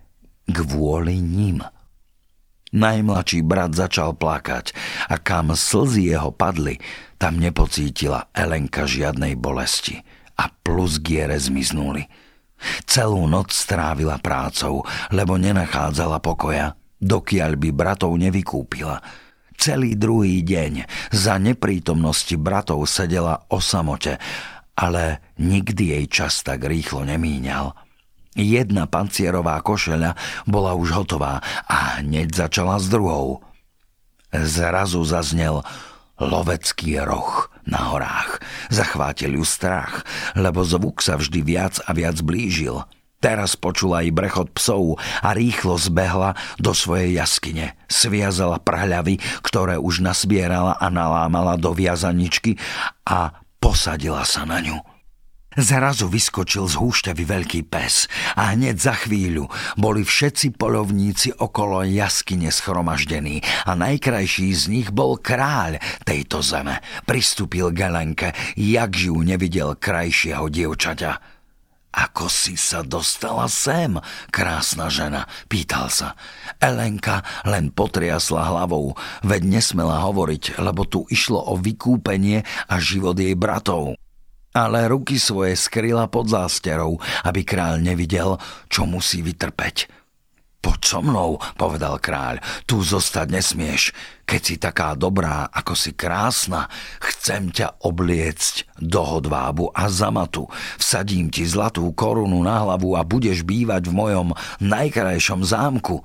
[0.47, 1.59] kvôli ním.
[2.71, 4.71] Najmladší brat začal plakať
[5.11, 6.79] a kam slzy jeho padli,
[7.15, 9.99] tam nepocítila Elenka žiadnej bolesti
[10.37, 12.26] a plus giere zmiznuli.
[12.85, 14.81] Celú noc strávila prácou,
[15.13, 18.99] lebo nenachádzala pokoja, dokiaľ by bratov nevykúpila.
[19.57, 24.21] Celý druhý deň za neprítomnosti bratov sedela o samote,
[24.77, 27.73] ale nikdy jej čas tak rýchlo nemíňal.
[28.37, 30.13] Jedna pancierová košeľa
[30.45, 33.41] bola už hotová a hneď začala s druhou.
[34.29, 35.65] Zrazu zaznel
[36.21, 38.39] lovecký roh na horách.
[38.71, 42.81] Zachvátil ju strach, lebo zvuk sa vždy viac a viac blížil.
[43.17, 47.73] Teraz počula i brechot psov a rýchlo zbehla do svojej jaskyne.
[47.89, 52.61] Sviazala prhľavy, ktoré už nasbierala a nalámala do viazaničky
[53.09, 54.96] a posadila sa na ňu.
[55.57, 58.05] Zrazu vyskočil z húšťavy veľký pes
[58.37, 65.17] a hneď za chvíľu boli všetci polovníci okolo jaskyne schromaždení a najkrajší z nich bol
[65.17, 66.77] kráľ tejto zeme.
[67.09, 71.41] Pristúpil Gelenke, jak ju nevidel krajšieho dievčaťa.
[72.05, 73.97] Ako si sa dostala sem,
[74.29, 75.25] krásna žena?
[75.49, 76.13] Pýtal sa.
[76.61, 78.93] Elenka len potriasla hlavou,
[79.25, 83.97] veď nesmela hovoriť, lebo tu išlo o vykúpenie a život jej bratov
[84.53, 88.39] ale ruky svoje skryla pod zásterou, aby kráľ nevidel,
[88.71, 89.97] čo musí vytrpeť.
[90.57, 93.93] Poď so mnou, povedal kráľ, tu zostať nesmieš.
[94.27, 96.67] Keď si taká dobrá, ako si krásna,
[96.99, 100.49] chcem ťa obliecť do hodvábu a zamatu.
[100.75, 104.27] Vsadím ti zlatú korunu na hlavu a budeš bývať v mojom
[104.59, 106.03] najkrajšom zámku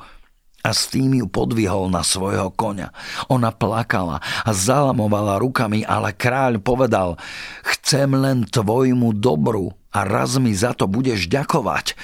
[0.63, 2.95] a s tým ju podvihol na svojho koňa.
[3.27, 7.19] Ona plakala a zalamovala rukami, ale kráľ povedal,
[7.67, 11.99] chcem len tvojmu dobru a raz mi za to budeš ďakovať.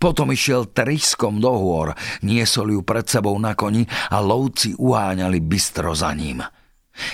[0.00, 1.92] Potom išiel triskom do hôr,
[2.24, 6.40] niesol ju pred sebou na koni a lovci uháňali bystro za ním.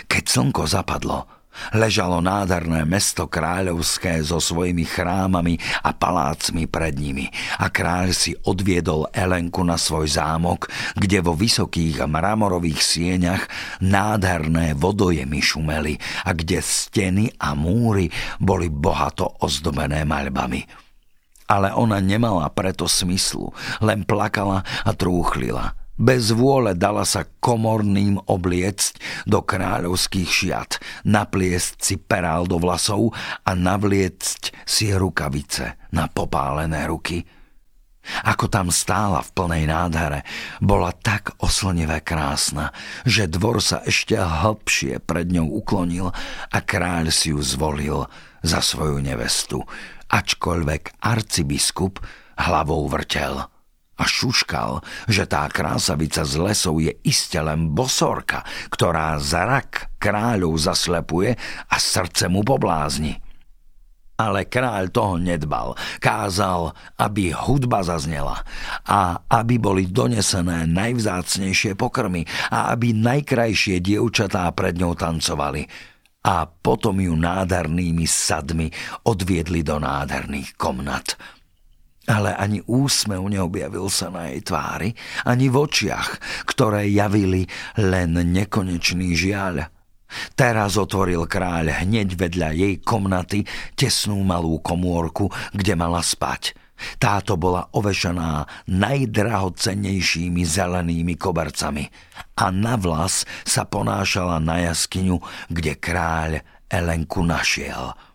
[0.07, 1.36] Keď slnko zapadlo,
[1.74, 7.26] Ležalo nádherné mesto kráľovské so svojimi chrámami a palácmi pred nimi
[7.58, 13.44] a kráľ si odviedol Elenku na svoj zámok, kde vo vysokých mramorových sieňach
[13.82, 20.62] nádherné vodojemy šumeli a kde steny a múry boli bohato ozdobené maľbami.
[21.46, 29.24] Ale ona nemala preto smyslu, len plakala a trúchlila– bez vôle dala sa komorným obliecť
[29.24, 30.70] do kráľovských šiat,
[31.09, 37.24] napliesť si perál do vlasov a navliecť si rukavice na popálené ruky.
[38.22, 40.22] Ako tam stála v plnej nádhere,
[40.62, 42.70] bola tak oslnivé krásna,
[43.02, 46.14] že dvor sa ešte hlbšie pred ňou uklonil
[46.54, 48.06] a kráľ si ju zvolil
[48.46, 49.59] za svoju nevestu,
[50.06, 51.98] ačkoľvek arcibiskup
[52.38, 53.55] hlavou vrtel
[53.96, 61.32] a šuškal, že tá krásavica z lesov je iste len bosorka, ktorá zrak kráľov zaslepuje
[61.72, 63.16] a srdce mu poblázni.
[64.16, 65.76] Ale kráľ toho nedbal.
[66.00, 68.40] Kázal, aby hudba zaznela
[68.88, 75.68] a aby boli donesené najvzácnejšie pokrmy a aby najkrajšie dievčatá pred ňou tancovali.
[76.26, 78.72] A potom ju nádhernými sadmi
[79.04, 81.36] odviedli do nádherných komnat
[82.06, 84.94] ale ani úsmev neobjavil sa na jej tvári,
[85.26, 86.10] ani v očiach,
[86.46, 87.46] ktoré javili
[87.78, 89.66] len nekonečný žiaľ.
[90.38, 93.42] Teraz otvoril kráľ hneď vedľa jej komnaty
[93.74, 96.54] tesnú malú komórku, kde mala spať.
[97.00, 101.88] Táto bola ovešaná najdrahocennejšími zelenými kobercami
[102.36, 105.18] a na vlas sa ponášala na jaskyňu,
[105.50, 107.92] kde kráľ Elenku našiel–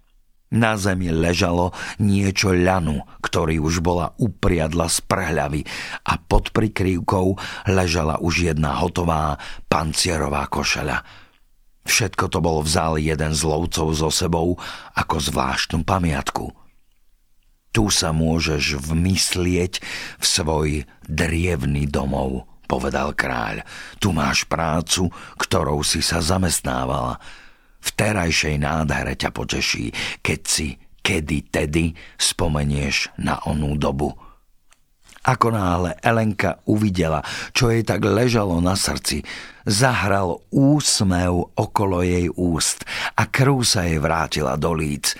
[0.52, 5.62] na zemi ležalo niečo ľanu, ktorý už bola upriadla z prehľavy
[6.04, 7.28] a pod prikrývkou
[7.72, 9.40] ležala už jedna hotová
[9.72, 11.02] pancierová košeľa.
[11.88, 14.60] Všetko to bol vzal jeden z lovcov so sebou
[14.94, 16.54] ako zvláštnu pamiatku.
[17.72, 19.80] Tu sa môžeš vmyslieť
[20.20, 20.70] v svoj
[21.08, 23.64] drievný domov, povedal kráľ.
[23.98, 25.08] Tu máš prácu,
[25.40, 27.18] ktorou si sa zamestnávala.
[27.82, 34.14] V terajšej nádhere ťa poteší, keď si kedy tedy spomenieš na onú dobu.
[35.22, 37.22] Ako náhle Elenka uvidela,
[37.54, 39.22] čo jej tak ležalo na srdci,
[39.70, 42.82] zahral úsmev okolo jej úst
[43.14, 45.14] a krv sa jej vrátila do líc.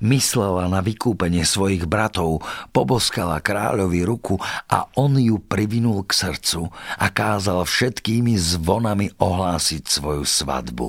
[0.00, 2.40] Myslela na vykúpenie svojich bratov,
[2.72, 4.36] poboskala kráľovi ruku
[4.68, 10.88] a on ju privinul k srdcu a kázal všetkými zvonami ohlásiť svoju svadbu.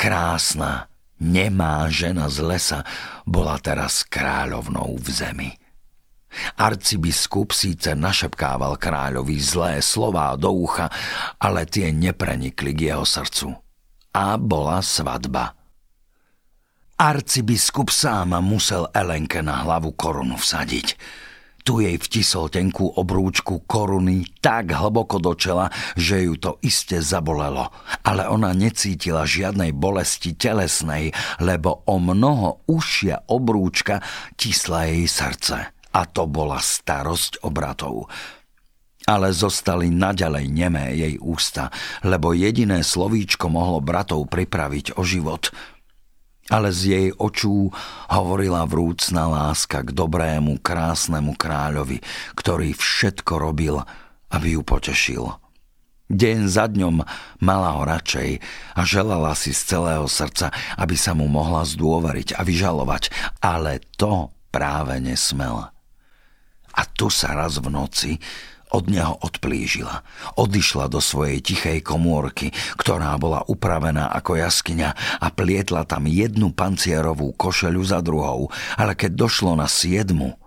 [0.00, 0.88] Krásna,
[1.20, 2.80] nemá žena z lesa
[3.28, 5.50] bola teraz kráľovnou v zemi.
[6.56, 10.88] Arcibiskup síce našepkával kráľovi zlé slová do ucha,
[11.36, 13.52] ale tie neprenikli k jeho srdcu.
[14.16, 15.52] A bola svadba.
[16.96, 20.96] Arcibiskup sám musel Elenke na hlavu korunu vsadiť.
[21.60, 27.68] Tu jej vtisol tenkú obrúčku koruny tak hlboko do čela, že ju to iste zabolelo.
[28.00, 34.00] Ale ona necítila žiadnej bolesti telesnej, lebo o mnoho užšia obrúčka
[34.40, 38.06] tisla jej srdce a to bola starosť o bratov.
[39.10, 41.72] Ale zostali naďalej nemé jej ústa,
[42.06, 45.50] lebo jediné slovíčko mohlo bratov pripraviť o život.
[46.50, 47.70] Ale z jej očú
[48.10, 52.02] hovorila vrúcna láska k dobrému, krásnemu kráľovi,
[52.34, 53.78] ktorý všetko robil,
[54.34, 55.24] aby ju potešil.
[56.10, 57.06] Deň za dňom
[57.38, 58.42] mala ho radšej
[58.74, 64.34] a želala si z celého srdca, aby sa mu mohla zdôveriť a vyžalovať, ale to
[64.50, 65.70] práve nesmela.
[66.74, 68.18] A tu sa raz v noci
[68.70, 70.06] od neho odplížila.
[70.38, 77.34] Odišla do svojej tichej komórky, ktorá bola upravená ako jaskyňa a plietla tam jednu pancierovú
[77.34, 78.48] košeľu za druhou,
[78.78, 80.38] ale keď došlo na siedmu,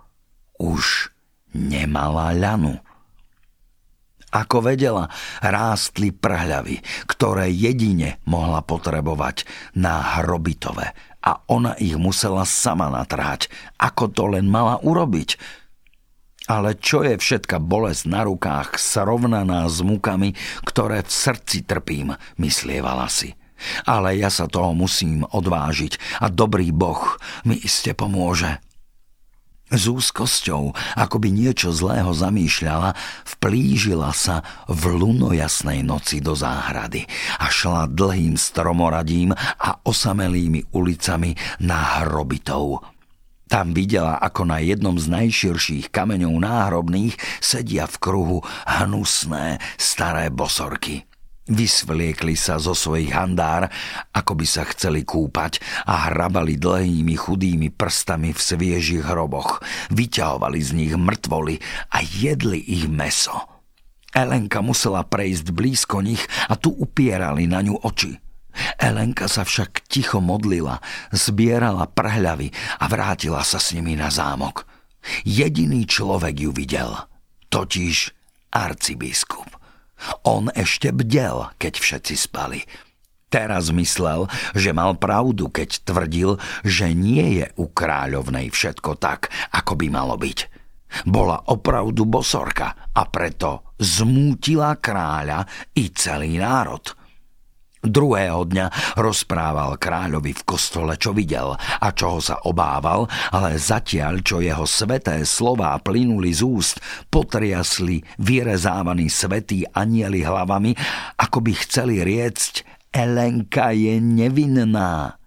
[0.57, 1.11] už
[1.51, 2.80] nemala ľanu.
[4.34, 5.13] Ako vedela,
[5.45, 9.45] rástli prhľavy, ktoré jedine mohla potrebovať
[9.78, 10.89] na hrobitove
[11.24, 13.47] a ona ich musela sama natrhať,
[13.78, 15.30] ako to len mala urobiť–
[16.47, 20.35] ale čo je všetka bolesť na rukách srovnaná s mukami,
[20.67, 23.31] ktoré v srdci trpím, myslievala si.
[23.87, 27.15] Ale ja sa toho musím odvážiť a dobrý Boh
[27.47, 28.59] mi iste pomôže.
[29.73, 32.93] S úzkosťou, ako by niečo zlého zamýšľala,
[33.25, 37.09] vplížila sa v lunojasnej noci do záhrady
[37.41, 41.33] a šla dlhým stromoradím a osamelými ulicami
[41.63, 42.92] na hrobitov
[43.53, 51.05] tam videla, ako na jednom z najširších kameňov náhrobných sedia v kruhu hnusné staré bosorky.
[51.45, 53.69] Vysvliekli sa zo svojich handár,
[54.09, 59.61] ako by sa chceli kúpať a hrabali dlhými chudými prstami v sviežich hroboch.
[59.93, 61.61] Vyťahovali z nich mŕtvoly
[61.93, 63.37] a jedli ich meso.
[64.17, 68.22] Elenka musela prejsť blízko nich a tu upierali na ňu oči.
[68.77, 70.77] Elenka sa však ticho modlila,
[71.09, 74.65] zbierala prhľavy a vrátila sa s nimi na zámok.
[75.25, 76.95] Jediný človek ju videl,
[77.49, 78.13] totiž
[78.53, 79.49] arcibiskup.
[80.27, 82.61] On ešte bdel, keď všetci spali.
[83.33, 89.73] Teraz myslel, že mal pravdu, keď tvrdil, že nie je u kráľovnej všetko tak, ako
[89.73, 90.39] by malo byť.
[91.09, 96.85] Bola opravdu bosorka a preto zmútila kráľa i celý národ–
[97.84, 104.39] Druhého dňa rozprával kráľovi v kostole, čo videl a čoho sa obával, ale zatiaľ, čo
[104.39, 106.79] jeho sveté slová plynuli z úst,
[107.11, 110.71] potriasli vyrezávaní svetí anieli hlavami,
[111.19, 112.63] ako by chceli riecť
[112.95, 115.19] Elenka je nevinná.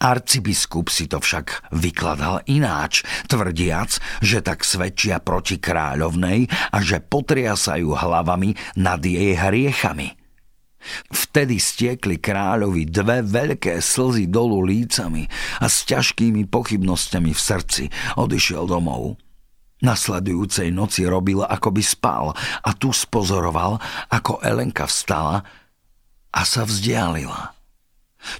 [0.00, 7.92] Arcibiskup si to však vykladal ináč, tvrdiac, že tak svedčia proti kráľovnej a že potriasajú
[7.92, 10.16] hlavami nad jej hriechami–
[11.08, 15.24] Vtedy stiekli kráľovi dve veľké slzy dolu lícami
[15.60, 17.84] a s ťažkými pochybnosťami v srdci
[18.20, 19.16] odišiel domov.
[19.84, 23.76] Nasledujúcej noci robil, ako by spal a tu spozoroval,
[24.08, 25.44] ako Elenka vstala
[26.32, 27.52] a sa vzdialila.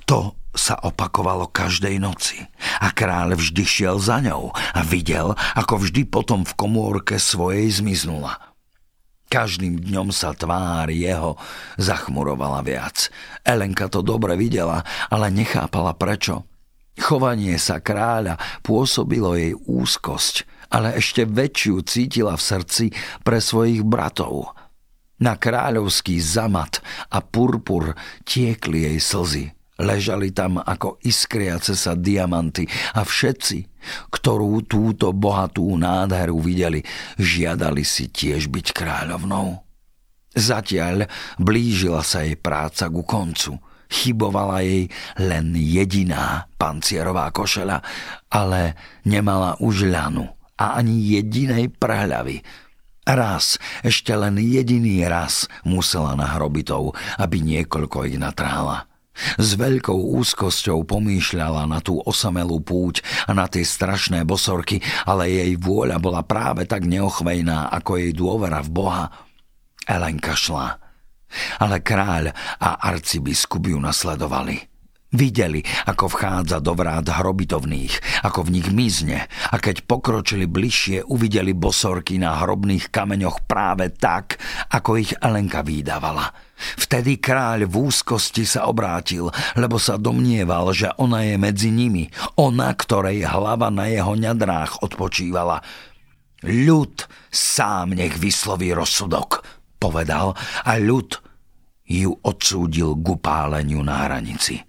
[0.09, 2.40] To sa opakovalo každej noci
[2.80, 8.53] a kráľ vždy šiel za ňou a videl, ako vždy potom v komórke svojej zmiznula.
[9.35, 11.35] Každým dňom sa tvár jeho
[11.74, 13.11] zachmurovala viac.
[13.43, 16.47] Elenka to dobre videla, ale nechápala prečo.
[16.95, 22.87] Chovanie sa kráľa pôsobilo jej úzkosť, ale ešte väčšiu cítila v srdci
[23.26, 24.55] pre svojich bratov.
[25.18, 26.78] Na kráľovský zamat
[27.11, 29.45] a purpur tiekli jej slzy.
[29.75, 32.62] Ležali tam ako iskriace sa diamanty
[32.95, 33.59] a všetci,
[34.07, 36.79] ktorú túto bohatú nádheru videli,
[37.18, 39.59] žiadali si tiež byť kráľovnou.
[40.35, 41.11] Zatiaľ
[41.43, 43.59] blížila sa jej práca ku koncu.
[43.91, 47.83] Chybovala jej len jediná pancierová košela,
[48.31, 48.75] ale
[49.07, 50.27] nemala už ľanu
[50.59, 52.43] a ani jedinej prehľavy.
[53.05, 58.93] Raz, ešte len jediný raz musela na hrobitov, aby niekoľko ich natrhala.
[59.38, 65.54] S veľkou úzkosťou pomýšľala na tú osamelú púť a na tie strašné bosorky, ale jej
[65.54, 69.04] vôľa bola práve tak neochvejná, ako jej dôvera v Boha.
[69.86, 70.82] Elenka šla.
[71.62, 72.30] Ale kráľ
[72.62, 74.74] a arcibiskup ju nasledovali.
[75.14, 81.54] Videli, ako vchádza do vrát hrobitovných, ako v nich mizne a keď pokročili bližšie, uvideli
[81.54, 84.42] bosorky na hrobných kameňoch práve tak,
[84.74, 86.43] ako ich Elenka výdavala.
[86.55, 89.28] Vtedy kráľ v úzkosti sa obrátil,
[89.59, 95.61] lebo sa domnieval, že ona je medzi nimi, ona, ktorej hlava na jeho ňadrách odpočívala.
[96.44, 99.42] Ľud sám nech vysloví rozsudok,
[99.82, 101.18] povedal a ľud
[101.84, 104.62] ju odsúdil k upáleniu na hranici.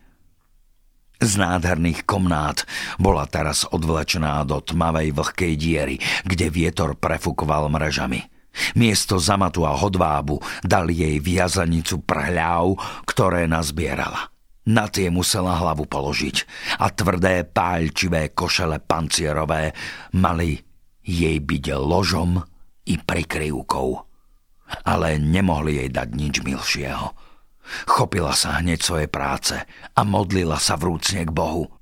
[1.15, 2.67] Z nádherných komnát
[2.99, 5.95] bola teraz odvlečená do tmavej vlhkej diery,
[6.27, 8.34] kde vietor prefúkoval mrežami.
[8.77, 12.75] Miesto zamatu a hodvábu dali jej viazanicu prhľav,
[13.07, 14.31] ktoré nazbierala.
[14.65, 16.37] Na tie musela hlavu položiť
[16.81, 19.77] a tvrdé pálčivé košele pancierové
[20.17, 20.57] mali
[21.05, 22.41] jej byť ložom
[22.89, 23.89] i prikryvkou.
[24.89, 27.07] Ale nemohli jej dať nič milšieho–
[27.89, 29.57] Chopila sa hneď svojej práce
[29.97, 31.74] a modlila sa vrúcne k Bohu.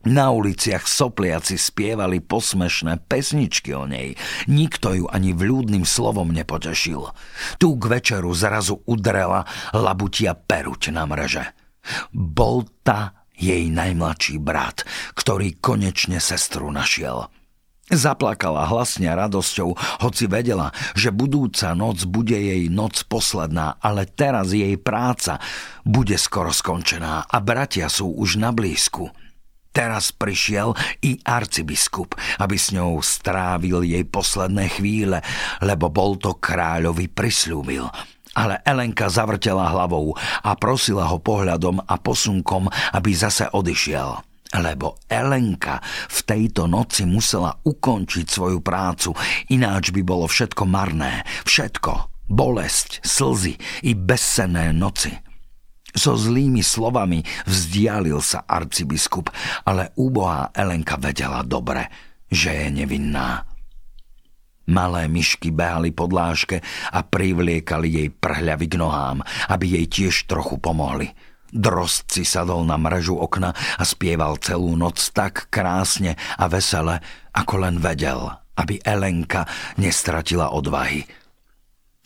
[0.00, 4.16] Na uliciach sopliaci spievali posmešné pesničky o nej.
[4.48, 7.12] Nikto ju ani vľúdnym slovom nepotešil.
[7.60, 9.44] Tu k večeru zrazu udrela
[9.76, 11.52] labutia peruť na mreže.
[12.16, 17.26] Bol ta jej najmladší brat, ktorý konečne sestru našiel–
[17.90, 19.74] Zaplakala hlasne radosťou,
[20.06, 25.42] hoci vedela, že budúca noc bude jej noc posledná, ale teraz jej práca
[25.82, 29.10] bude skoro skončená a bratia sú už na blízku.
[29.70, 30.74] Teraz prišiel
[31.06, 35.22] i arcibiskup, aby s ňou strávil jej posledné chvíle,
[35.62, 37.86] lebo bol to kráľovi prislúbil.
[38.34, 45.78] Ale Elenka zavrtela hlavou a prosila ho pohľadom a posunkom, aby zase odišiel lebo Elenka
[46.10, 49.14] v tejto noci musela ukončiť svoju prácu,
[49.54, 53.54] ináč by bolo všetko marné, všetko, bolesť, slzy
[53.86, 55.29] i bezsenné noci.
[55.94, 59.30] So zlými slovami vzdialil sa arcibiskup,
[59.66, 61.86] ale úbohá Elenka vedela dobre,
[62.30, 63.46] že je nevinná.
[64.70, 66.62] Malé myšky behali pod láške
[66.94, 69.18] a privliekali jej prhľavy k nohám,
[69.50, 71.10] aby jej tiež trochu pomohli–
[71.50, 77.02] Drost si sadol na mrežu okna a spieval celú noc tak krásne a vesele,
[77.34, 81.02] ako len vedel, aby Elenka nestratila odvahy.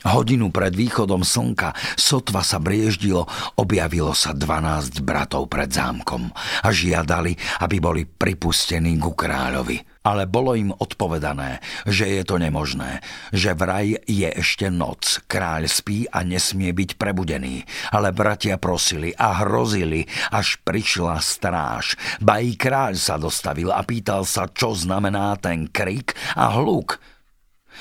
[0.05, 3.25] Hodinu pred východom slnka sotva sa brieždilo,
[3.57, 6.29] objavilo sa 12 bratov pred zámkom
[6.61, 7.33] a žiadali,
[7.65, 9.81] aby boli pripustení ku kráľovi.
[10.05, 13.01] Ale bolo im odpovedané, že je to nemožné,
[13.33, 17.65] že vraj je ešte noc, kráľ spí a nesmie byť prebudený.
[17.89, 21.97] Ale bratia prosili a hrozili, až prišla stráž.
[22.21, 27.01] Ba i kráľ sa dostavil a pýtal sa, čo znamená ten krik a hluk,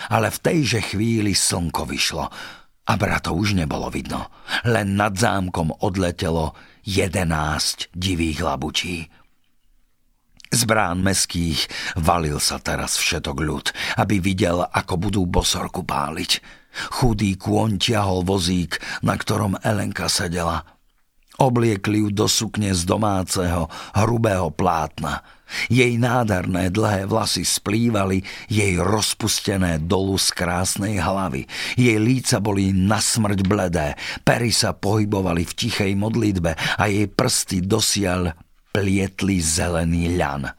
[0.10, 2.26] ale v tejže chvíli slnko vyšlo
[2.84, 4.28] a bratov už nebolo vidno.
[4.68, 6.52] Len nad zámkom odletelo
[6.84, 9.08] jedenáct divých labutí.
[10.54, 11.66] Z brán meských
[11.98, 13.66] valil sa teraz všetok ľud,
[13.98, 16.44] aby videl, ako budú bosorku páliť.
[17.02, 20.62] Chudý kôň ťahol vozík, na ktorom Elenka sedela.
[21.42, 23.66] Obliekli ju do sukne z domáceho,
[23.98, 25.20] hrubého plátna–
[25.70, 31.46] jej nádherné dlhé vlasy splývali jej rozpustené dolu z krásnej hlavy.
[31.76, 37.66] Jej líca boli na smrť bledé, pery sa pohybovali v tichej modlitbe a jej prsty
[37.66, 38.34] dosiaľ
[38.74, 40.50] plietli zelený ľan.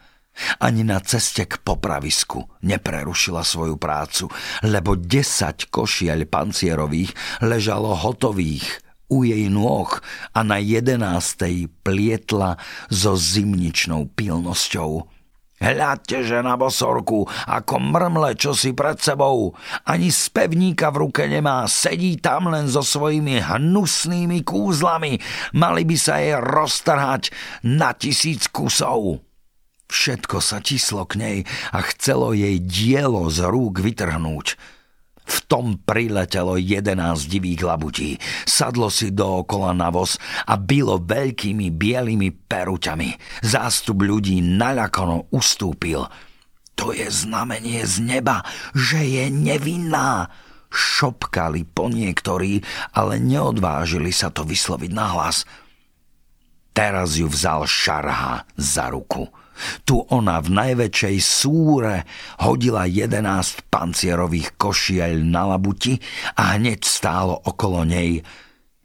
[0.59, 4.27] Ani na ceste k popravisku neprerušila svoju prácu,
[4.67, 7.15] lebo desať košiel pancierových
[7.47, 9.91] ležalo hotových u jej nôh
[10.33, 12.57] a na jedenástej plietla
[12.89, 15.15] so zimničnou pilnosťou.
[15.65, 19.55] Hľadte, že na bosorku, ako mrmle čo si pred sebou.
[19.87, 25.23] Ani spevníka v ruke nemá, sedí tam len so svojimi hnusnými kúzlami.
[25.57, 27.33] Mali by sa jej roztrhať
[27.65, 29.25] na tisíc kusov.
[29.89, 31.37] Všetko sa tislo k nej
[31.71, 34.74] a chcelo jej dielo z rúk vytrhnúť.
[35.25, 38.11] V tom priletelo jedenásť divých labutí.
[38.45, 43.41] Sadlo si dookola na voz a bylo veľkými bielými peruťami.
[43.41, 46.05] Zástup ľudí naľakano ustúpil.
[46.75, 48.45] To je znamenie z neba,
[48.75, 50.29] že je nevinná.
[50.75, 52.59] šopkali po niektorí,
[52.99, 55.47] ale neodvážili sa to vysloviť nahlas.
[56.75, 59.31] Teraz ju vzal Šarha za ruku.
[59.87, 62.07] Tu ona v najväčšej súre
[62.43, 65.99] hodila jedenáct pancierových košiel na labuti
[66.39, 68.23] a hneď stálo okolo nej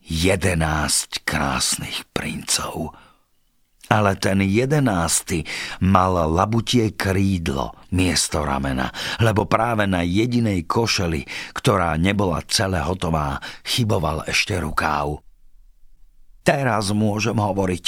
[0.09, 2.93] jedenáct krásnych princov
[3.89, 5.41] ale ten jedenásty
[5.81, 11.25] mal labutie krídlo miesto ramena, lebo práve na jedinej košeli,
[11.57, 15.25] ktorá nebola celé hotová, chyboval ešte rukáv.
[16.45, 17.85] Teraz môžem hovoriť,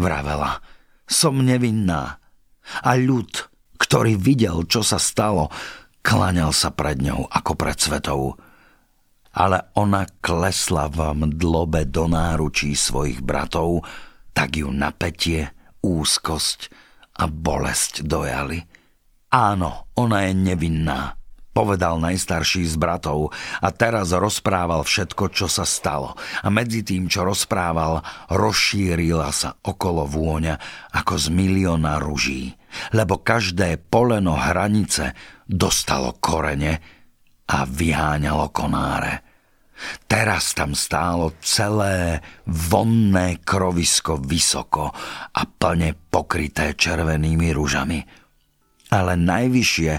[0.00, 0.64] vravela.
[1.04, 2.18] Som nevinná.
[2.80, 3.28] A ľud,
[3.76, 5.52] ktorý videl, čo sa stalo,
[6.00, 8.36] klaňal sa pred ňou ako pred svetou.
[9.34, 13.82] Ale ona klesla v mdlobe do náručí svojich bratov,
[14.30, 15.50] tak ju napätie,
[15.82, 16.70] úzkosť
[17.18, 18.62] a bolesť dojali.
[19.34, 21.18] Áno, ona je nevinná,
[21.54, 23.30] povedal najstarší z bratov
[23.62, 26.18] a teraz rozprával všetko, čo sa stalo.
[26.42, 30.58] A medzi tým, čo rozprával, rozšírila sa okolo vôňa
[30.90, 32.50] ako z milióna ruží,
[32.90, 35.14] lebo každé poleno hranice
[35.46, 36.82] dostalo korene
[37.46, 39.22] a vyháňalo konáre.
[40.06, 44.94] Teraz tam stálo celé vonné krovisko vysoko
[45.34, 47.98] a plne pokryté červenými rúžami.
[48.94, 49.92] Ale najvyššie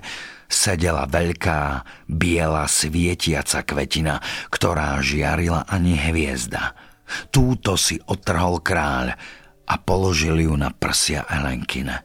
[0.55, 6.71] sedela veľká, biela, svietiaca kvetina, ktorá žiarila ani hviezda.
[7.29, 9.19] Túto si otrhol kráľ
[9.67, 12.01] a položil ju na prsia Elenkine.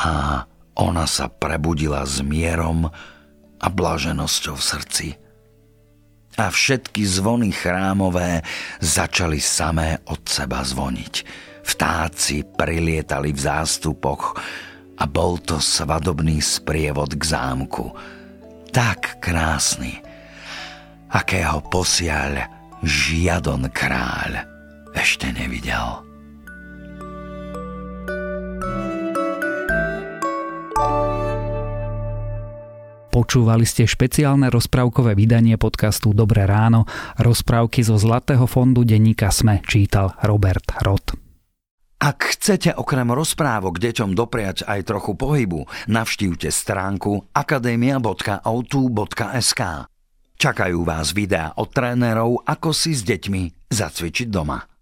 [0.00, 0.42] A
[0.80, 2.88] ona sa prebudila s mierom
[3.58, 5.08] a blaženosťou v srdci
[6.38, 8.46] a všetky zvony chrámové
[8.78, 11.14] začali samé od seba zvoniť.
[11.66, 14.38] Vtáci prilietali v zástupoch
[14.98, 17.94] a bol to svadobný sprievod k zámku.
[18.74, 20.02] Tak krásny,
[21.10, 22.50] akého posiaľ
[22.82, 24.44] žiadon kráľ
[24.94, 26.04] ešte nevidel.
[33.08, 36.86] Počúvali ste špeciálne rozprávkové vydanie podcastu Dobré ráno.
[37.18, 41.27] Rozprávky zo Zlatého fondu denníka Sme čítal Robert Rod.
[41.98, 49.62] Ak chcete okrem rozprávok deťom dopriať aj trochu pohybu, navštívte stránku akademia.autu.sk.
[50.38, 54.77] Čakajú vás videá od trénerov, ako si s deťmi zacvičiť doma.